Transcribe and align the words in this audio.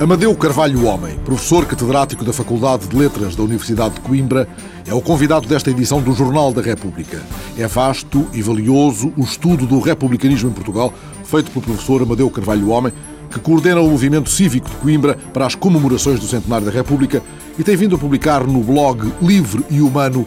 Amadeu 0.00 0.34
Carvalho 0.34 0.86
Homem, 0.86 1.18
professor 1.26 1.66
catedrático 1.66 2.24
da 2.24 2.32
Faculdade 2.32 2.88
de 2.88 2.96
Letras 2.96 3.36
da 3.36 3.42
Universidade 3.42 3.96
de 3.96 4.00
Coimbra, 4.00 4.48
é 4.86 4.94
o 4.94 5.00
convidado 5.02 5.46
desta 5.46 5.70
edição 5.70 6.00
do 6.00 6.14
Jornal 6.14 6.54
da 6.54 6.62
República. 6.62 7.20
É 7.54 7.66
vasto 7.66 8.26
e 8.32 8.40
valioso 8.40 9.12
o 9.14 9.22
estudo 9.22 9.66
do 9.66 9.78
republicanismo 9.78 10.48
em 10.48 10.54
Portugal, 10.54 10.90
feito 11.22 11.50
pelo 11.50 11.66
professor 11.66 12.00
Amadeu 12.00 12.30
Carvalho 12.30 12.70
Homem, 12.70 12.94
que 13.30 13.38
coordena 13.40 13.82
o 13.82 13.90
movimento 13.90 14.30
cívico 14.30 14.70
de 14.70 14.76
Coimbra 14.76 15.18
para 15.34 15.44
as 15.44 15.54
comemorações 15.54 16.18
do 16.18 16.26
centenário 16.26 16.64
da 16.64 16.72
República 16.72 17.22
e 17.58 17.62
tem 17.62 17.76
vindo 17.76 17.94
a 17.94 17.98
publicar 17.98 18.46
no 18.46 18.62
blog 18.62 19.12
Livre 19.20 19.62
e 19.68 19.82
Humano 19.82 20.24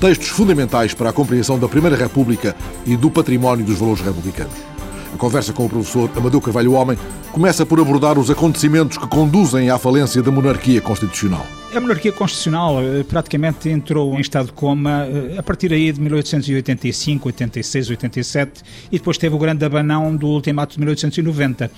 textos 0.00 0.28
fundamentais 0.28 0.94
para 0.94 1.10
a 1.10 1.12
compreensão 1.12 1.58
da 1.58 1.68
Primeira 1.68 1.94
República 1.94 2.56
e 2.86 2.96
do 2.96 3.10
património 3.10 3.66
dos 3.66 3.76
valores 3.76 4.00
republicanos. 4.00 4.79
A 5.12 5.16
conversa 5.16 5.52
com 5.52 5.66
o 5.66 5.68
professor 5.68 6.10
Amadeu 6.16 6.40
Carvalho 6.40 6.72
Homem 6.72 6.96
começa 7.32 7.66
por 7.66 7.80
abordar 7.80 8.18
os 8.18 8.30
acontecimentos 8.30 8.96
que 8.96 9.06
conduzem 9.08 9.68
à 9.68 9.78
falência 9.78 10.22
da 10.22 10.30
monarquia 10.30 10.80
constitucional. 10.80 11.46
A 11.74 11.80
monarquia 11.80 12.12
constitucional 12.12 12.82
eh, 12.82 13.04
praticamente 13.04 13.68
entrou 13.68 14.14
em 14.14 14.20
estado 14.20 14.46
de 14.46 14.52
coma 14.52 15.06
eh, 15.06 15.38
a 15.38 15.42
partir 15.42 15.72
aí 15.72 15.92
de 15.92 16.00
1885, 16.00 17.28
86, 17.28 17.90
87 17.90 18.62
e 18.90 18.98
depois 18.98 19.18
teve 19.18 19.34
o 19.34 19.38
grande 19.38 19.64
abanão 19.64 20.14
do 20.14 20.26
ultimato 20.26 20.74
de 20.74 20.80
1890. 20.80 21.70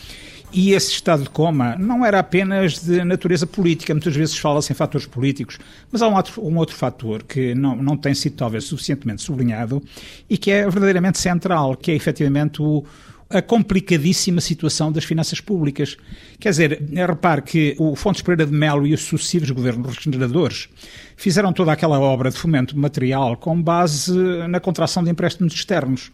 E 0.53 0.73
esse 0.73 0.93
estado 0.93 1.23
de 1.23 1.31
coma 1.31 1.77
não 1.79 2.05
era 2.05 2.19
apenas 2.19 2.79
de 2.79 3.03
natureza 3.05 3.47
política, 3.47 3.95
muitas 3.95 4.15
vezes 4.15 4.37
fala-se 4.37 4.71
em 4.71 4.77
fatores 4.77 5.07
políticos, 5.07 5.59
mas 5.91 6.03
há 6.03 6.09
um 6.09 6.15
outro, 6.15 6.47
um 6.47 6.57
outro 6.59 6.77
fator 6.77 7.23
que 7.23 7.55
não, 7.55 7.75
não 7.77 7.97
tem 7.97 8.13
sido 8.13 8.37
talvez 8.37 8.65
suficientemente 8.65 9.23
sublinhado 9.23 9.83
e 10.29 10.37
que 10.37 10.51
é 10.51 10.63
verdadeiramente 10.65 11.19
central, 11.19 11.75
que 11.75 11.91
é 11.91 11.95
efetivamente 11.95 12.61
o, 12.61 12.85
a 13.33 13.43
complicadíssima 13.43 14.41
situação 14.41 14.93
das 14.93 15.05
finanças 15.05 15.41
públicas. 15.41 15.97
Quer 16.39 16.51
dizer, 16.51 16.83
repare 16.93 17.43
que 17.43 17.77
o 17.79 17.97
Fontes 17.97 18.23
Pereira 18.23 18.47
de 18.47 18.57
Melo 18.57 18.87
e 18.87 18.95
os 18.95 19.03
sucessivos 19.03 19.51
governos 19.51 19.97
regeneradores 19.97 20.69
fizeram 21.17 21.53
toda 21.53 21.73
aquela 21.73 21.99
obra 21.99 22.31
de 22.31 22.37
fomento 22.37 22.79
material 22.79 23.37
com 23.37 23.61
base 23.61 24.13
na 24.49 24.61
contração 24.61 25.03
de 25.03 25.11
empréstimos 25.11 25.55
externos. 25.55 26.11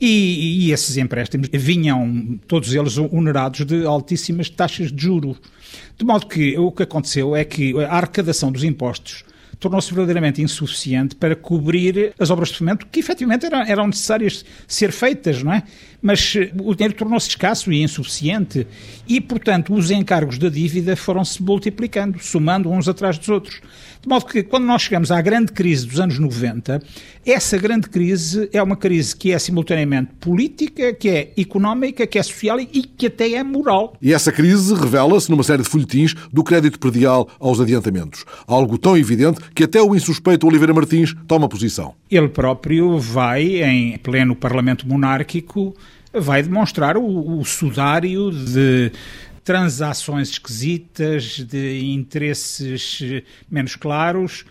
E, 0.00 0.66
e, 0.66 0.72
esses 0.72 0.96
empréstimos 0.96 1.48
vinham, 1.52 2.38
todos 2.48 2.74
eles, 2.74 2.98
onerados 2.98 3.64
de 3.64 3.86
altíssimas 3.86 4.50
taxas 4.50 4.90
de 4.90 5.02
juro. 5.02 5.36
De 5.96 6.04
modo 6.04 6.26
que 6.26 6.58
o 6.58 6.72
que 6.72 6.82
aconteceu 6.82 7.34
é 7.34 7.44
que 7.44 7.72
a 7.84 7.96
arrecadação 7.96 8.50
dos 8.50 8.64
impostos 8.64 9.24
tornou-se 9.64 9.88
verdadeiramente 9.88 10.42
insuficiente 10.42 11.16
para 11.16 11.34
cobrir 11.34 12.12
as 12.18 12.28
obras 12.28 12.50
de 12.50 12.58
fomento 12.58 12.86
que 12.86 13.00
efetivamente 13.00 13.46
eram, 13.46 13.62
eram 13.62 13.86
necessárias 13.86 14.44
ser 14.68 14.92
feitas, 14.92 15.42
não 15.42 15.54
é? 15.54 15.62
Mas 16.02 16.36
eh, 16.36 16.52
o 16.60 16.74
dinheiro 16.74 16.94
tornou-se 16.94 17.30
escasso 17.30 17.72
e 17.72 17.82
insuficiente 17.82 18.66
e, 19.08 19.22
portanto, 19.22 19.72
os 19.72 19.90
encargos 19.90 20.36
da 20.36 20.50
dívida 20.50 20.94
foram-se 20.94 21.42
multiplicando, 21.42 22.18
somando 22.22 22.70
uns 22.70 22.88
atrás 22.88 23.16
dos 23.16 23.30
outros. 23.30 23.62
De 24.04 24.08
modo 24.08 24.26
que, 24.26 24.42
quando 24.42 24.64
nós 24.64 24.82
chegamos 24.82 25.10
à 25.10 25.18
grande 25.22 25.50
crise 25.50 25.86
dos 25.86 25.98
anos 25.98 26.18
90, 26.18 26.78
essa 27.24 27.56
grande 27.56 27.88
crise 27.88 28.50
é 28.52 28.62
uma 28.62 28.76
crise 28.76 29.16
que 29.16 29.32
é 29.32 29.38
simultaneamente 29.38 30.10
política, 30.20 30.92
que 30.92 31.08
é 31.08 31.32
económica, 31.38 32.06
que 32.06 32.18
é 32.18 32.22
social 32.22 32.60
e 32.60 32.82
que 32.82 33.06
até 33.06 33.32
é 33.32 33.42
moral. 33.42 33.96
E 34.02 34.12
essa 34.12 34.30
crise 34.30 34.74
revela-se 34.74 35.30
numa 35.30 35.42
série 35.42 35.62
de 35.62 35.70
folhetins 35.70 36.14
do 36.30 36.44
crédito 36.44 36.78
predial 36.78 37.30
aos 37.40 37.58
adiantamentos. 37.60 38.26
Algo 38.46 38.76
tão 38.76 38.94
evidente 38.94 39.40
que 39.54 39.64
até 39.64 39.80
o 39.80 39.94
insuspeito 39.94 40.46
Oliveira 40.46 40.74
Martins 40.74 41.16
toma 41.26 41.48
posição. 41.48 41.94
Ele 42.10 42.28
próprio 42.28 42.98
vai, 42.98 43.62
em 43.62 43.96
pleno 43.96 44.36
parlamento 44.36 44.86
monárquico, 44.86 45.74
vai 46.12 46.42
demonstrar 46.42 46.98
o, 46.98 47.38
o 47.38 47.42
sudário 47.46 48.30
de 48.30 48.92
transações 49.44 50.30
esquisitas, 50.30 51.38
de 51.38 51.84
interesses 51.84 53.00
menos 53.50 53.76
claros 53.76 54.44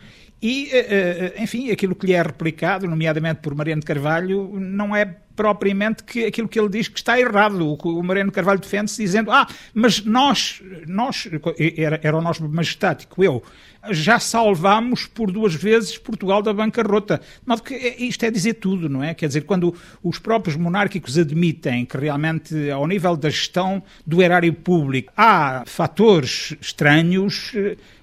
e, 0.43 0.69
eh, 0.73 1.33
eh, 1.37 1.41
enfim, 1.41 1.71
aquilo 1.71 1.95
que 1.95 2.05
lhe 2.05 2.11
é 2.11 2.21
replicado, 2.21 2.85
nomeadamente 2.85 3.39
por 3.39 3.55
Mariano 3.55 3.79
de 3.79 3.85
Carvalho, 3.85 4.59
não 4.59 4.93
é 4.93 5.05
propriamente 5.05 6.03
que 6.03 6.25
aquilo 6.25 6.49
que 6.49 6.59
ele 6.59 6.67
diz 6.67 6.89
que 6.89 6.99
está 6.99 7.17
errado. 7.17 7.77
O 7.81 8.03
Mariano 8.03 8.29
Carvalho 8.29 8.59
defende-se 8.59 9.01
dizendo: 9.01 9.31
Ah, 9.31 9.47
mas 9.73 10.03
nós, 10.03 10.61
nós 10.85 11.29
era, 11.77 11.97
era 12.03 12.17
o 12.17 12.21
nosso 12.21 12.47
majestático, 12.49 13.23
eu, 13.23 13.41
já 13.89 14.19
salvámos 14.19 15.05
por 15.05 15.31
duas 15.31 15.55
vezes 15.55 15.97
Portugal 15.97 16.41
da 16.41 16.53
bancarrota. 16.53 17.19
De 17.19 17.47
modo 17.47 17.63
que 17.63 17.73
é, 17.73 18.03
isto 18.03 18.23
é 18.25 18.29
dizer 18.29 18.55
tudo, 18.55 18.89
não 18.89 19.01
é? 19.01 19.13
Quer 19.13 19.27
dizer, 19.27 19.41
quando 19.41 19.73
os 20.03 20.19
próprios 20.19 20.57
monárquicos 20.57 21.17
admitem 21.17 21.85
que 21.85 21.97
realmente, 21.97 22.69
ao 22.69 22.85
nível 22.85 23.15
da 23.15 23.29
gestão 23.29 23.81
do 24.05 24.21
erário 24.21 24.53
público, 24.53 25.11
há 25.15 25.63
fatores 25.65 26.55
estranhos, 26.61 27.53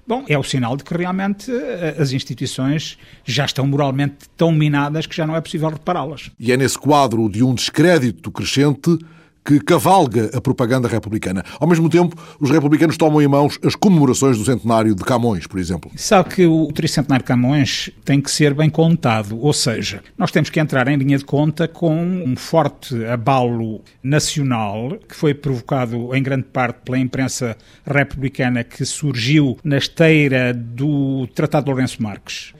bom, 0.07 0.23
é 0.27 0.37
o 0.37 0.43
sinal 0.43 0.75
de 0.75 0.83
que 0.83 0.93
realmente 0.95 1.51
eh, 1.51 1.95
as 1.99 2.11
instituições 2.11 2.97
já 3.23 3.45
estão 3.45 3.65
moralmente 3.65 4.29
tão 4.35 4.51
minadas 4.51 5.05
que 5.05 5.15
já 5.15 5.25
não 5.25 5.35
é 5.35 5.41
possível 5.41 5.69
repará-las. 5.69 6.31
E 6.39 6.51
é 6.51 6.57
nesse 6.57 6.77
quadro 6.77 7.29
de 7.29 7.43
um 7.43 7.53
descrédito 7.53 8.31
crescente 8.31 8.97
que 9.43 9.59
cavalga 9.59 10.29
a 10.33 10.41
propaganda 10.41 10.87
republicana. 10.87 11.43
Ao 11.59 11.67
mesmo 11.67 11.89
tempo, 11.89 12.15
os 12.39 12.49
republicanos 12.49 12.97
tomam 12.97 13.21
em 13.21 13.27
mãos 13.27 13.59
as 13.63 13.75
comemorações 13.75 14.37
do 14.37 14.45
centenário 14.45 14.93
de 14.93 15.03
Camões, 15.03 15.47
por 15.47 15.59
exemplo. 15.59 15.91
Sabe 15.95 16.29
que 16.29 16.45
o 16.45 16.71
tricentenário 16.71 17.23
de 17.23 17.27
Camões 17.27 17.89
tem 18.05 18.21
que 18.21 18.29
ser 18.29 18.53
bem 18.53 18.69
contado, 18.69 19.39
ou 19.39 19.53
seja, 19.53 20.03
nós 20.17 20.31
temos 20.31 20.49
que 20.49 20.59
entrar 20.59 20.87
em 20.87 20.97
linha 20.97 21.17
de 21.17 21.25
conta 21.25 21.67
com 21.67 21.95
um 21.95 22.35
forte 22.35 23.03
abalo 23.05 23.81
nacional 24.03 24.97
que 25.07 25.15
foi 25.15 25.33
provocado 25.33 26.15
em 26.15 26.21
grande 26.21 26.43
parte 26.43 26.81
pela 26.85 26.99
imprensa 26.99 27.57
republicana 27.85 28.63
que 28.63 28.85
surgiu 28.85 29.57
na 29.63 29.77
esteira 29.77 30.53
do 30.53 31.27
Tratado 31.33 31.65
de 31.65 31.71
Lourenço 31.71 32.01
Marques. 32.01 32.53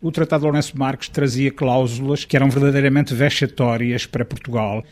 O 0.00 0.12
Tratado 0.12 0.42
de 0.42 0.46
Lourenço 0.46 0.78
Marques 0.78 1.08
trazia 1.08 1.50
cláusulas 1.50 2.24
que 2.24 2.36
eram 2.36 2.50
verdadeiramente 2.50 3.14
vexatórias 3.14 4.04
para 4.04 4.24
Portugal 4.24 4.84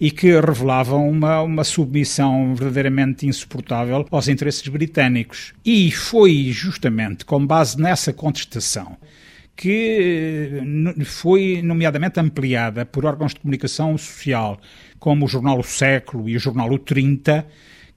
e 0.00 0.10
que 0.10 0.28
revelavam 0.40 1.08
uma, 1.08 1.42
uma 1.42 1.64
submissão 1.64 2.54
verdadeiramente 2.54 3.26
insuportável 3.26 4.06
aos 4.10 4.28
interesses 4.28 4.66
britânicos. 4.68 5.52
E 5.64 5.90
foi 5.90 6.50
justamente 6.52 7.24
com 7.24 7.44
base 7.44 7.80
nessa 7.80 8.12
contestação 8.12 8.96
que 9.58 10.62
eh, 11.00 11.04
foi 11.04 11.60
nomeadamente 11.62 12.20
ampliada 12.20 12.86
por 12.86 13.04
órgãos 13.04 13.34
de 13.34 13.40
comunicação 13.40 13.98
social, 13.98 14.60
como 15.00 15.24
o 15.24 15.28
Jornal 15.28 15.58
O 15.58 15.64
Século 15.64 16.28
e 16.28 16.36
o 16.36 16.38
Jornal 16.38 16.70
O 16.70 16.78
30, 16.78 17.44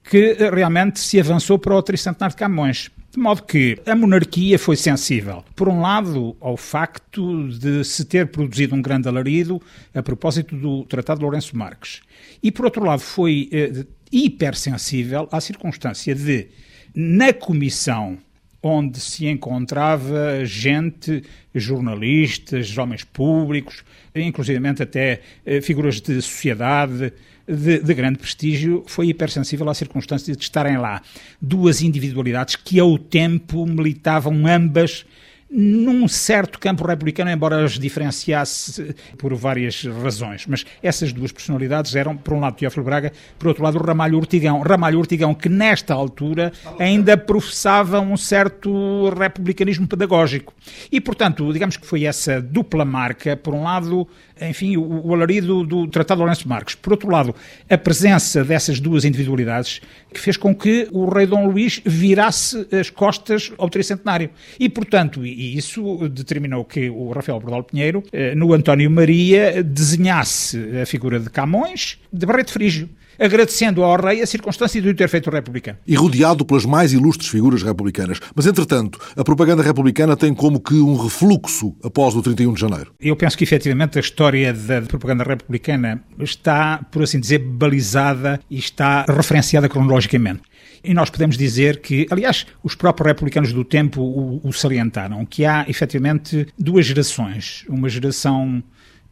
que 0.02 0.36
eh, 0.40 0.50
realmente 0.50 0.98
se 0.98 1.20
avançou 1.20 1.60
para 1.60 1.76
o 1.76 1.80
tricentenário 1.80 2.34
de 2.34 2.38
Camões. 2.38 2.90
De 3.12 3.18
modo 3.18 3.42
que 3.42 3.78
a 3.84 3.94
monarquia 3.94 4.58
foi 4.58 4.74
sensível, 4.74 5.44
por 5.54 5.68
um 5.68 5.82
lado, 5.82 6.34
ao 6.40 6.56
facto 6.56 7.46
de 7.48 7.84
se 7.84 8.06
ter 8.06 8.28
produzido 8.28 8.74
um 8.74 8.80
grande 8.80 9.06
alarido 9.06 9.60
a 9.94 10.02
propósito 10.02 10.56
do 10.56 10.84
Tratado 10.84 11.18
de 11.18 11.24
Lourenço 11.24 11.54
Marques, 11.54 12.00
e 12.42 12.50
por 12.50 12.64
outro 12.64 12.82
lado, 12.82 13.00
foi 13.00 13.50
eh, 13.52 13.84
hipersensível 14.10 15.28
à 15.30 15.42
circunstância 15.42 16.14
de, 16.14 16.46
na 16.94 17.34
comissão 17.34 18.16
onde 18.62 18.98
se 18.98 19.26
encontrava 19.26 20.42
gente, 20.46 21.22
jornalistas, 21.54 22.78
homens 22.78 23.04
públicos, 23.04 23.84
inclusive 24.14 24.58
até 24.80 25.20
eh, 25.44 25.60
figuras 25.60 26.00
de 26.00 26.14
sociedade, 26.22 27.12
de, 27.46 27.78
de, 27.80 27.94
grande 27.94 28.18
prestígio, 28.18 28.84
foi 28.86 29.08
hipersensível 29.08 29.68
à 29.68 29.74
circunstância 29.74 30.34
de 30.34 30.42
estarem 30.42 30.76
lá 30.78 31.02
duas 31.40 31.82
individualidades 31.82 32.56
que, 32.56 32.78
ao 32.78 32.98
tempo, 32.98 33.66
militavam 33.66 34.46
ambas 34.46 35.04
num 35.54 36.08
certo 36.08 36.58
campo 36.58 36.86
republicano, 36.86 37.30
embora 37.30 37.62
as 37.62 37.78
diferenciasse 37.78 38.94
por 39.18 39.34
várias 39.34 39.84
razões. 39.84 40.46
Mas 40.46 40.64
essas 40.82 41.12
duas 41.12 41.30
personalidades 41.30 41.94
eram, 41.94 42.16
por 42.16 42.32
um 42.32 42.40
lado, 42.40 42.56
Teófilo 42.56 42.84
Braga, 42.84 43.12
por 43.38 43.48
outro 43.48 43.62
lado, 43.62 43.78
Ramalho 43.78 44.16
Urtigão. 44.16 44.62
Ramalho 44.62 44.98
Urtigão, 44.98 45.34
que 45.34 45.50
nesta 45.50 45.92
altura 45.92 46.52
ainda 46.78 47.16
professava 47.16 48.00
um 48.00 48.16
certo 48.16 49.10
republicanismo 49.10 49.86
pedagógico. 49.86 50.54
E, 50.90 51.00
portanto, 51.00 51.52
digamos 51.52 51.76
que 51.76 51.86
foi 51.86 52.04
essa 52.04 52.40
dupla 52.40 52.84
marca, 52.84 53.36
por 53.36 53.54
um 53.54 53.64
lado, 53.64 54.08
enfim, 54.40 54.78
o, 54.78 55.08
o 55.08 55.14
alarido 55.14 55.64
do 55.64 55.86
Tratado 55.86 56.18
de 56.18 56.22
Lourenço 56.22 56.48
Marques. 56.48 56.74
Por 56.76 56.94
outro 56.94 57.10
lado, 57.10 57.34
a 57.68 57.76
presença 57.76 58.42
dessas 58.42 58.80
duas 58.80 59.04
individualidades 59.04 59.80
que 60.12 60.20
fez 60.20 60.36
com 60.36 60.54
que 60.54 60.88
o 60.92 61.08
rei 61.08 61.26
Dom 61.26 61.46
Luís 61.46 61.82
virasse 61.84 62.66
as 62.72 62.88
costas 62.88 63.52
ao 63.58 63.68
tricentenário. 63.68 64.30
E, 64.58 64.68
portanto, 64.68 65.24
e 65.42 65.58
isso 65.58 66.08
determinou 66.08 66.64
que 66.64 66.88
o 66.88 67.10
Rafael 67.10 67.40
Bordal 67.40 67.64
Pinheiro, 67.64 68.02
eh, 68.12 68.34
no 68.34 68.52
António 68.52 68.90
Maria, 68.90 69.62
desenhasse 69.62 70.58
a 70.80 70.86
figura 70.86 71.18
de 71.18 71.28
Camões 71.28 71.98
de 72.12 72.24
Barreto 72.24 72.52
Frígio 72.52 72.88
agradecendo 73.18 73.82
ao 73.84 73.96
rei 74.00 74.22
a 74.22 74.26
circunstância 74.26 74.80
de 74.80 74.88
o 74.88 74.94
ter 74.94 75.08
feito 75.08 75.30
republicano. 75.30 75.78
E 75.86 75.94
rodeado 75.94 76.44
pelas 76.44 76.64
mais 76.64 76.92
ilustres 76.92 77.28
figuras 77.28 77.62
republicanas. 77.62 78.18
Mas, 78.34 78.46
entretanto, 78.46 78.98
a 79.16 79.22
propaganda 79.22 79.62
republicana 79.62 80.16
tem 80.16 80.34
como 80.34 80.60
que 80.60 80.74
um 80.74 80.96
refluxo 80.96 81.74
após 81.82 82.14
o 82.14 82.22
31 82.22 82.54
de 82.54 82.60
janeiro. 82.60 82.92
Eu 83.00 83.16
penso 83.16 83.36
que, 83.36 83.44
efetivamente, 83.44 83.98
a 83.98 84.00
história 84.00 84.52
da 84.52 84.82
propaganda 84.82 85.24
republicana 85.24 86.02
está, 86.18 86.78
por 86.90 87.02
assim 87.02 87.20
dizer, 87.20 87.38
balizada 87.38 88.40
e 88.50 88.58
está 88.58 89.04
referenciada 89.08 89.68
cronologicamente. 89.68 90.42
E 90.84 90.92
nós 90.92 91.10
podemos 91.10 91.36
dizer 91.36 91.80
que, 91.80 92.06
aliás, 92.10 92.46
os 92.62 92.74
próprios 92.74 93.06
republicanos 93.06 93.52
do 93.52 93.64
tempo 93.64 94.02
o, 94.02 94.40
o 94.42 94.52
salientaram, 94.52 95.24
que 95.24 95.44
há 95.44 95.64
efetivamente 95.68 96.46
duas 96.58 96.84
gerações. 96.86 97.64
Uma 97.68 97.88
geração 97.88 98.62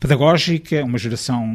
pedagógica, 0.00 0.82
uma 0.82 0.96
geração 0.96 1.46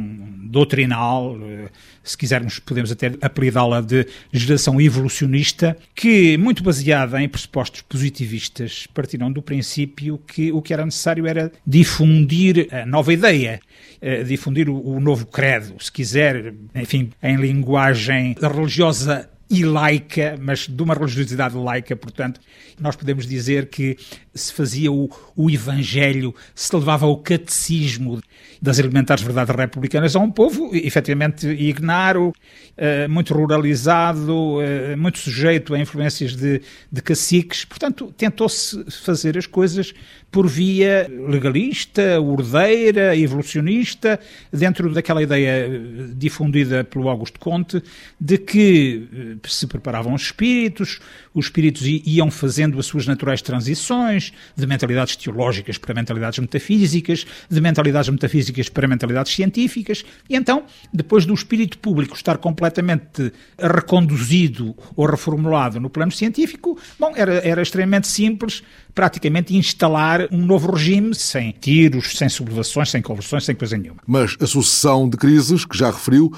doutrinal, 0.44 1.36
eh, 1.42 1.68
se 2.02 2.16
quisermos 2.16 2.60
podemos 2.60 2.92
até 2.92 3.12
apelidá-la 3.20 3.80
de 3.80 4.06
geração 4.32 4.80
evolucionista, 4.80 5.76
que, 5.94 6.38
muito 6.38 6.62
baseada 6.62 7.20
em 7.20 7.28
pressupostos 7.28 7.82
positivistas, 7.82 8.86
partiram 8.94 9.32
do 9.32 9.42
princípio 9.42 10.16
que 10.18 10.52
o 10.52 10.62
que 10.62 10.72
era 10.72 10.84
necessário 10.84 11.26
era 11.26 11.50
difundir 11.66 12.68
a 12.72 12.86
nova 12.86 13.12
ideia, 13.12 13.60
eh, 14.00 14.22
difundir 14.22 14.70
o 14.70 15.00
novo 15.00 15.26
credo, 15.26 15.74
se 15.82 15.90
quiser, 15.90 16.54
enfim, 16.72 17.10
em 17.20 17.36
linguagem 17.36 18.36
religiosa 18.40 19.28
e 19.48 19.64
laica, 19.64 20.36
mas 20.40 20.66
de 20.66 20.82
uma 20.82 20.94
religiosidade 20.94 21.56
laica, 21.56 21.94
portanto, 21.94 22.40
nós 22.80 22.96
podemos 22.96 23.26
dizer 23.26 23.66
que 23.66 23.96
se 24.34 24.52
fazia 24.52 24.90
o, 24.90 25.08
o 25.36 25.50
Evangelho, 25.50 26.34
se 26.54 26.74
levava 26.74 27.06
o 27.06 27.16
catecismo 27.16 28.20
das 28.60 28.78
elementares 28.78 29.22
verdades 29.22 29.54
republicanas 29.54 30.16
a 30.16 30.18
um 30.18 30.30
povo, 30.30 30.70
efetivamente, 30.74 31.46
ignaro, 31.46 32.32
eh, 32.76 33.06
muito 33.06 33.32
ruralizado, 33.32 34.60
eh, 34.60 34.96
muito 34.96 35.18
sujeito 35.18 35.74
a 35.74 35.78
influências 35.78 36.34
de, 36.34 36.60
de 36.90 37.02
caciques. 37.02 37.64
Portanto, 37.64 38.12
tentou-se 38.16 38.84
fazer 38.90 39.38
as 39.38 39.46
coisas 39.46 39.94
por 40.36 40.48
via 40.48 41.10
legalista, 41.30 42.20
ordeira, 42.20 43.16
evolucionista, 43.16 44.20
dentro 44.52 44.92
daquela 44.92 45.22
ideia 45.22 45.66
eh, 45.66 45.80
difundida 46.14 46.84
pelo 46.84 47.08
Augusto 47.08 47.40
Conte 47.40 47.82
de 48.20 48.36
que 48.36 49.38
se 49.46 49.66
preparavam 49.66 50.12
os 50.12 50.24
espíritos, 50.24 51.00
os 51.32 51.46
espíritos 51.46 51.86
iam 52.04 52.30
fazendo 52.30 52.78
as 52.78 52.84
suas 52.84 53.06
naturais 53.06 53.40
transições 53.40 54.30
de 54.54 54.66
mentalidades 54.66 55.16
teológicas 55.16 55.78
para 55.78 55.94
mentalidades 55.94 56.38
metafísicas, 56.38 57.26
de 57.48 57.60
mentalidades 57.62 58.10
metafísicas 58.10 58.68
para 58.68 58.86
mentalidades 58.86 59.32
científicas, 59.32 60.04
e 60.28 60.36
então, 60.36 60.64
depois 60.92 61.24
do 61.24 61.32
espírito 61.32 61.78
público 61.78 62.14
estar 62.14 62.36
completamente 62.36 63.32
reconduzido 63.58 64.76
ou 64.94 65.06
reformulado 65.06 65.80
no 65.80 65.88
plano 65.88 66.12
científico, 66.12 66.78
bom, 66.98 67.14
era, 67.16 67.36
era 67.36 67.62
extremamente 67.62 68.06
simples 68.06 68.62
praticamente 68.96 69.54
instalar 69.54 70.25
um 70.30 70.44
novo 70.44 70.72
regime 70.72 71.14
sem 71.14 71.52
tiros, 71.52 72.16
sem 72.16 72.28
sublevações, 72.28 72.90
sem 72.90 73.02
conversões, 73.02 73.44
sem 73.44 73.54
coisa 73.54 73.76
nenhuma. 73.76 74.00
Mas 74.06 74.36
a 74.40 74.46
sucessão 74.46 75.08
de 75.08 75.16
crises 75.16 75.64
que 75.64 75.76
já 75.76 75.90
referiu 75.90 76.32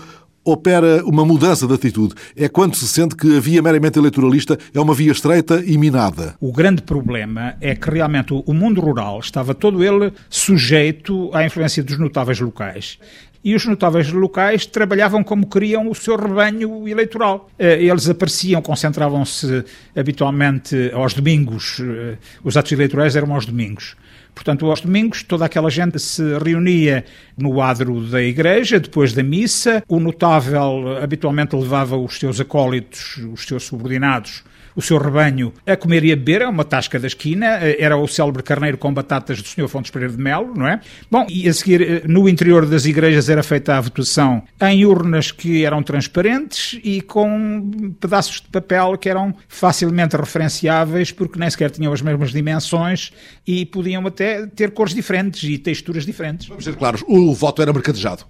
opera 0.45 1.05
uma 1.05 1.25
mudança 1.25 1.67
de 1.67 1.75
atitude. 1.75 2.15
É 2.37 2.49
quando 2.49 2.75
se 2.75 2.89
sente 2.89 3.15
que 3.15 3.37
a 3.37 3.41
via 3.41 3.61
meramente 3.61 3.99
eleitoralista 3.99 4.59
é 4.73 4.81
uma 4.81 4.95
via 4.95 5.13
estreita 5.13 5.63
e 5.65 5.77
minada. 5.77 6.35
O 6.41 6.53
grande 6.53 6.83
problema 6.83 7.55
é 7.61 7.75
que 7.75 7.91
realmente 7.91 8.33
o 8.33 8.55
mundo 8.55 8.81
rural 8.81 9.21
estava 9.21 9.55
todo 9.55 9.85
ele 9.85 10.13
sujeito 10.31 11.31
à 11.35 11.45
influência 11.45 11.83
dos 11.83 11.99
notáveis 11.99 12.41
locais 12.41 12.99
e 13.43 13.55
os 13.55 13.65
notáveis 13.67 14.11
locais 14.13 14.67
trabalhavam 14.67 15.23
como 15.23 15.47
queriam 15.47 15.89
o 15.89 15.95
seu 15.95 16.17
rebanho 16.17 16.89
eleitoral. 16.89 17.51
Eh, 17.59 17.85
eles 17.85 18.09
apareciam, 18.09 18.61
concentravam-se 18.61 19.65
habitualmente 19.97 20.91
aos 20.93 21.15
domingos, 21.15 21.81
eh, 21.81 22.17
os 22.43 22.57
atos 22.57 22.73
eleitorais 22.73 23.17
eram 23.17 23.33
aos 23.33 23.47
domingos. 23.47 23.97
Portanto, 24.35 24.67
aos 24.67 24.81
domingos, 24.81 25.25
toda 25.25 25.45
aquela 25.45 25.69
gente 25.69 25.99
se 25.99 26.23
reunia 26.39 27.05
no 27.37 27.61
adro 27.61 28.01
da 28.03 28.23
igreja, 28.23 28.79
depois 28.79 29.13
da 29.13 29.23
missa. 29.23 29.83
O 29.89 29.99
notável 29.99 30.97
habitualmente 31.03 31.57
levava 31.57 31.97
os 31.97 32.19
seus 32.19 32.41
acólitos, 32.41 33.19
os 33.33 33.45
seus 33.45 33.65
subordinados, 33.65 34.45
o 34.75 34.83
seu 34.83 34.99
rebanho 34.99 35.53
a 35.67 35.77
comer 35.77 36.05
e 36.05 36.13
a 36.13 36.17
beber, 36.17 36.43
é 36.43 36.49
uma 36.49 36.65
tasca 36.65 36.99
da 36.99 37.07
esquina, 37.07 37.47
era 37.47 37.97
o 37.97 38.07
célebre 38.07 38.43
carneiro 38.43 38.79
com 38.79 38.93
batatas 38.93 39.41
do 39.41 39.49
Sr. 39.49 39.69
Fontes 39.69 39.91
Pereira 39.91 40.15
de 40.15 40.23
Melo, 40.23 40.55
não 40.57 40.67
é? 40.67 40.81
Bom, 41.11 41.27
e 41.29 41.49
a 41.49 41.53
seguir, 41.53 41.83
eh, 41.83 42.03
no 42.07 42.29
interior 42.29 42.67
das 42.67 42.85
igrejas 42.85 43.29
era 43.29 43.43
feita 43.43 43.77
a 43.77 43.81
votação 43.81 44.43
em 44.61 44.85
urnas 44.85 45.31
que 45.31 45.65
eram 45.65 45.83
transparentes 45.83 46.79
e 46.83 47.01
com 47.01 47.95
pedaços 48.01 48.41
de 48.41 48.49
papel 48.49 48.97
que 48.97 49.09
eram 49.09 49.35
facilmente 49.49 50.17
referenciáveis 50.17 51.13
porque 51.13 51.39
nem 51.39 51.51
sequer 51.51 51.71
tinham 51.71 51.93
as 51.93 52.03
mesmas 52.03 52.31
dimensões 52.31 53.13
e 53.47 53.67
podiam 53.67 54.07
até 54.07 54.47
ter 54.47 54.71
cores 54.71 54.95
diferentes 54.95 55.43
e 55.45 55.59
texturas 55.59 56.05
diferentes. 56.05 56.49
Vamos 56.49 56.65
ser 56.65 56.77
claros, 56.77 57.03
o 57.07 57.35
voto 57.35 57.63
era 57.63 57.73
mercadejado. 57.73 58.25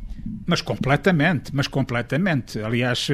Mas 0.47 0.61
completamente, 0.61 1.55
mas 1.55 1.67
completamente. 1.67 2.59
Aliás, 2.61 3.09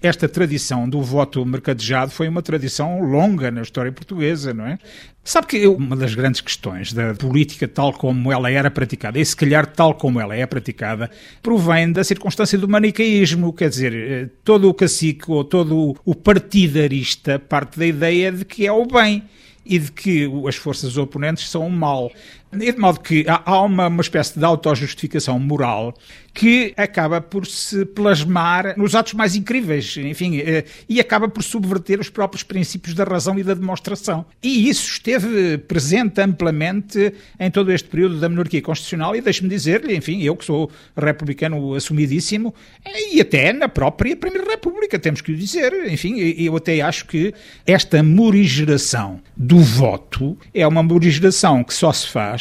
esta 0.00 0.28
tradição 0.28 0.88
do 0.88 1.02
voto 1.02 1.44
mercadejado 1.44 2.10
foi 2.10 2.28
uma 2.28 2.42
tradição 2.42 3.00
longa 3.00 3.50
na 3.50 3.62
história 3.62 3.90
portuguesa, 3.90 4.54
não 4.54 4.66
é? 4.66 4.78
Sabe 5.24 5.48
que 5.48 5.66
uma 5.66 5.96
das 5.96 6.14
grandes 6.14 6.40
questões 6.40 6.92
da 6.92 7.12
política 7.14 7.66
tal 7.66 7.92
como 7.92 8.30
ela 8.30 8.50
era 8.50 8.70
praticada, 8.70 9.18
e 9.18 9.24
se 9.24 9.34
calhar 9.34 9.66
tal 9.66 9.94
como 9.94 10.20
ela 10.20 10.36
é 10.36 10.46
praticada, 10.46 11.10
provém 11.42 11.90
da 11.90 12.04
circunstância 12.04 12.56
do 12.56 12.68
manicaísmo, 12.68 13.52
quer 13.52 13.68
dizer, 13.68 14.30
todo 14.44 14.68
o 14.68 14.74
cacique 14.74 15.28
ou 15.28 15.42
todo 15.42 15.96
o 16.04 16.14
partidarista 16.14 17.38
parte 17.40 17.78
da 17.78 17.86
ideia 17.86 18.30
de 18.30 18.44
que 18.44 18.66
é 18.66 18.72
o 18.72 18.86
bem 18.86 19.24
e 19.64 19.80
de 19.80 19.90
que 19.90 20.30
as 20.46 20.54
forças 20.54 20.96
oponentes 20.96 21.50
são 21.50 21.66
o 21.66 21.70
mal. 21.70 22.12
De 22.52 22.72
modo 22.78 23.00
que 23.00 23.24
há 23.28 23.60
uma, 23.62 23.88
uma 23.88 24.00
espécie 24.00 24.38
de 24.38 24.44
autojustificação 24.44 25.38
moral 25.38 25.94
que 26.32 26.74
acaba 26.76 27.20
por 27.20 27.46
se 27.46 27.84
plasmar 27.86 28.78
nos 28.78 28.94
atos 28.94 29.14
mais 29.14 29.34
incríveis, 29.34 29.96
enfim, 29.96 30.38
eh, 30.38 30.64
e 30.86 31.00
acaba 31.00 31.28
por 31.28 31.42
subverter 31.42 31.98
os 31.98 32.10
próprios 32.10 32.42
princípios 32.42 32.94
da 32.94 33.04
razão 33.04 33.38
e 33.38 33.42
da 33.42 33.54
demonstração. 33.54 34.24
E 34.42 34.68
isso 34.68 34.86
esteve 34.86 35.56
presente 35.56 36.20
amplamente 36.20 37.14
em 37.40 37.50
todo 37.50 37.72
este 37.72 37.88
período 37.88 38.20
da 38.20 38.28
monarquia 38.28 38.60
constitucional 38.60 39.16
e 39.16 39.22
deixe-me 39.22 39.48
dizer-lhe, 39.48 39.96
enfim, 39.96 40.22
eu 40.22 40.36
que 40.36 40.44
sou 40.44 40.70
republicano 40.94 41.74
assumidíssimo, 41.74 42.54
e 43.12 43.18
até 43.18 43.52
na 43.52 43.68
própria 43.68 44.14
Primeira 44.14 44.50
República, 44.50 44.98
temos 44.98 45.22
que 45.22 45.32
o 45.32 45.36
dizer, 45.36 45.90
enfim, 45.90 46.18
eu 46.18 46.54
até 46.54 46.82
acho 46.82 47.06
que 47.06 47.32
esta 47.66 48.02
morigeração 48.02 49.22
do 49.34 49.58
voto 49.58 50.36
é 50.52 50.66
uma 50.66 50.82
morigeração 50.82 51.64
que 51.64 51.72
só 51.72 51.90
se 51.92 52.08
faz 52.08 52.35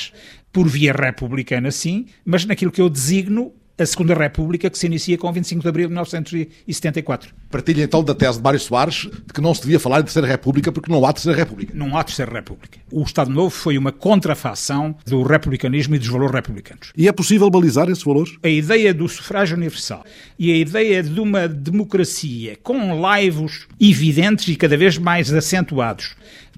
por 0.51 0.67
via 0.67 0.93
republicana, 0.93 1.71
sim, 1.71 2.05
mas 2.23 2.45
naquilo 2.45 2.71
que 2.71 2.81
eu 2.81 2.89
designo 2.89 3.53
a 3.77 3.85
Segunda 3.85 4.13
República, 4.13 4.69
que 4.69 4.77
se 4.77 4.85
inicia 4.85 5.17
com 5.17 5.31
25 5.31 5.61
de 5.61 5.67
abril 5.67 5.87
de 5.87 5.93
1974. 5.93 7.33
Partilha 7.51 7.83
então 7.83 8.03
da 8.03 8.15
tese 8.15 8.37
de 8.37 8.43
Mário 8.43 8.59
Soares 8.59 9.07
de 9.25 9.33
que 9.33 9.41
não 9.41 9.53
se 9.53 9.61
devia 9.61 9.79
falar 9.79 9.99
de 9.99 10.05
Terceira 10.05 10.27
República 10.27 10.71
porque 10.71 10.91
não 10.91 11.05
há 11.05 11.11
Terceira 11.11 11.37
República. 11.37 11.73
Não 11.75 11.97
há 11.97 12.03
Terceira 12.03 12.31
República. 12.31 12.79
O 12.89 13.03
Estado 13.03 13.29
Novo 13.29 13.49
foi 13.49 13.77
uma 13.77 13.91
contrafação 13.91 14.95
do 15.05 15.23
republicanismo 15.23 15.95
e 15.95 15.99
dos 15.99 16.07
valores 16.07 16.33
republicanos. 16.33 16.93
E 16.95 17.07
é 17.07 17.11
possível 17.11 17.49
balizar 17.49 17.89
esses 17.89 18.03
valores? 18.03 18.37
A 18.41 18.47
ideia 18.47 18.93
do 18.93 19.07
sufrágio 19.09 19.57
universal 19.57 20.05
e 20.39 20.51
a 20.51 20.55
ideia 20.55 21.03
de 21.03 21.19
uma 21.19 21.47
democracia 21.47 22.57
com 22.63 22.99
laivos 22.99 23.67
evidentes 23.79 24.47
e 24.47 24.55
cada 24.55 24.77
vez 24.77 24.97
mais 24.97 25.33
acentuados 25.33 26.15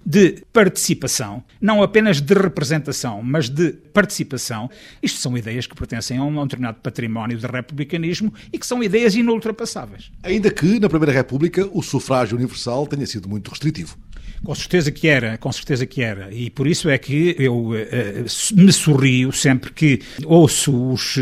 de 0.10 0.42
participação, 0.54 1.44
não 1.60 1.84
apenas 1.84 2.22
de 2.22 2.34
representação, 2.34 3.22
mas 3.22 3.50
de 3.50 3.74
participação, 3.92 4.70
isto 5.04 5.20
são 5.20 5.38
ideias 5.38 5.68
que 5.68 5.76
pertencem 5.76 6.18
a 6.18 6.24
um 6.24 6.44
determinado 6.44 6.78
património 6.82 7.38
de 7.38 7.46
republicanismo 7.46 8.34
e 8.54 8.58
que 8.58 8.66
são 8.66 8.82
ideias 8.82 9.16
inultrapassáveis. 9.16 10.10
Ainda 10.24 10.50
que, 10.50 10.80
na 10.80 10.88
Primeira 10.88 11.12
República, 11.12 11.68
o 11.74 11.84
sufrágio 11.84 12.38
universal 12.38 12.88
tenha 12.88 13.06
sido 13.06 13.28
muito 13.28 13.52
restritivo. 13.52 13.98
Com 14.44 14.56
certeza 14.56 14.92
que 14.92 15.10
era, 15.10 15.38
com 15.38 15.52
certeza 15.52 15.86
que 15.86 16.02
era. 16.02 16.34
E 16.34 16.50
por 16.50 16.68
isso 16.68 16.90
é 16.90 16.98
que 16.98 17.36
eu 17.38 17.72
uh, 17.72 17.76
me 18.54 18.72
sorrio 18.72 19.34
sempre 19.34 19.74
que 19.74 20.00
ouço 20.26 20.92
os, 20.92 21.18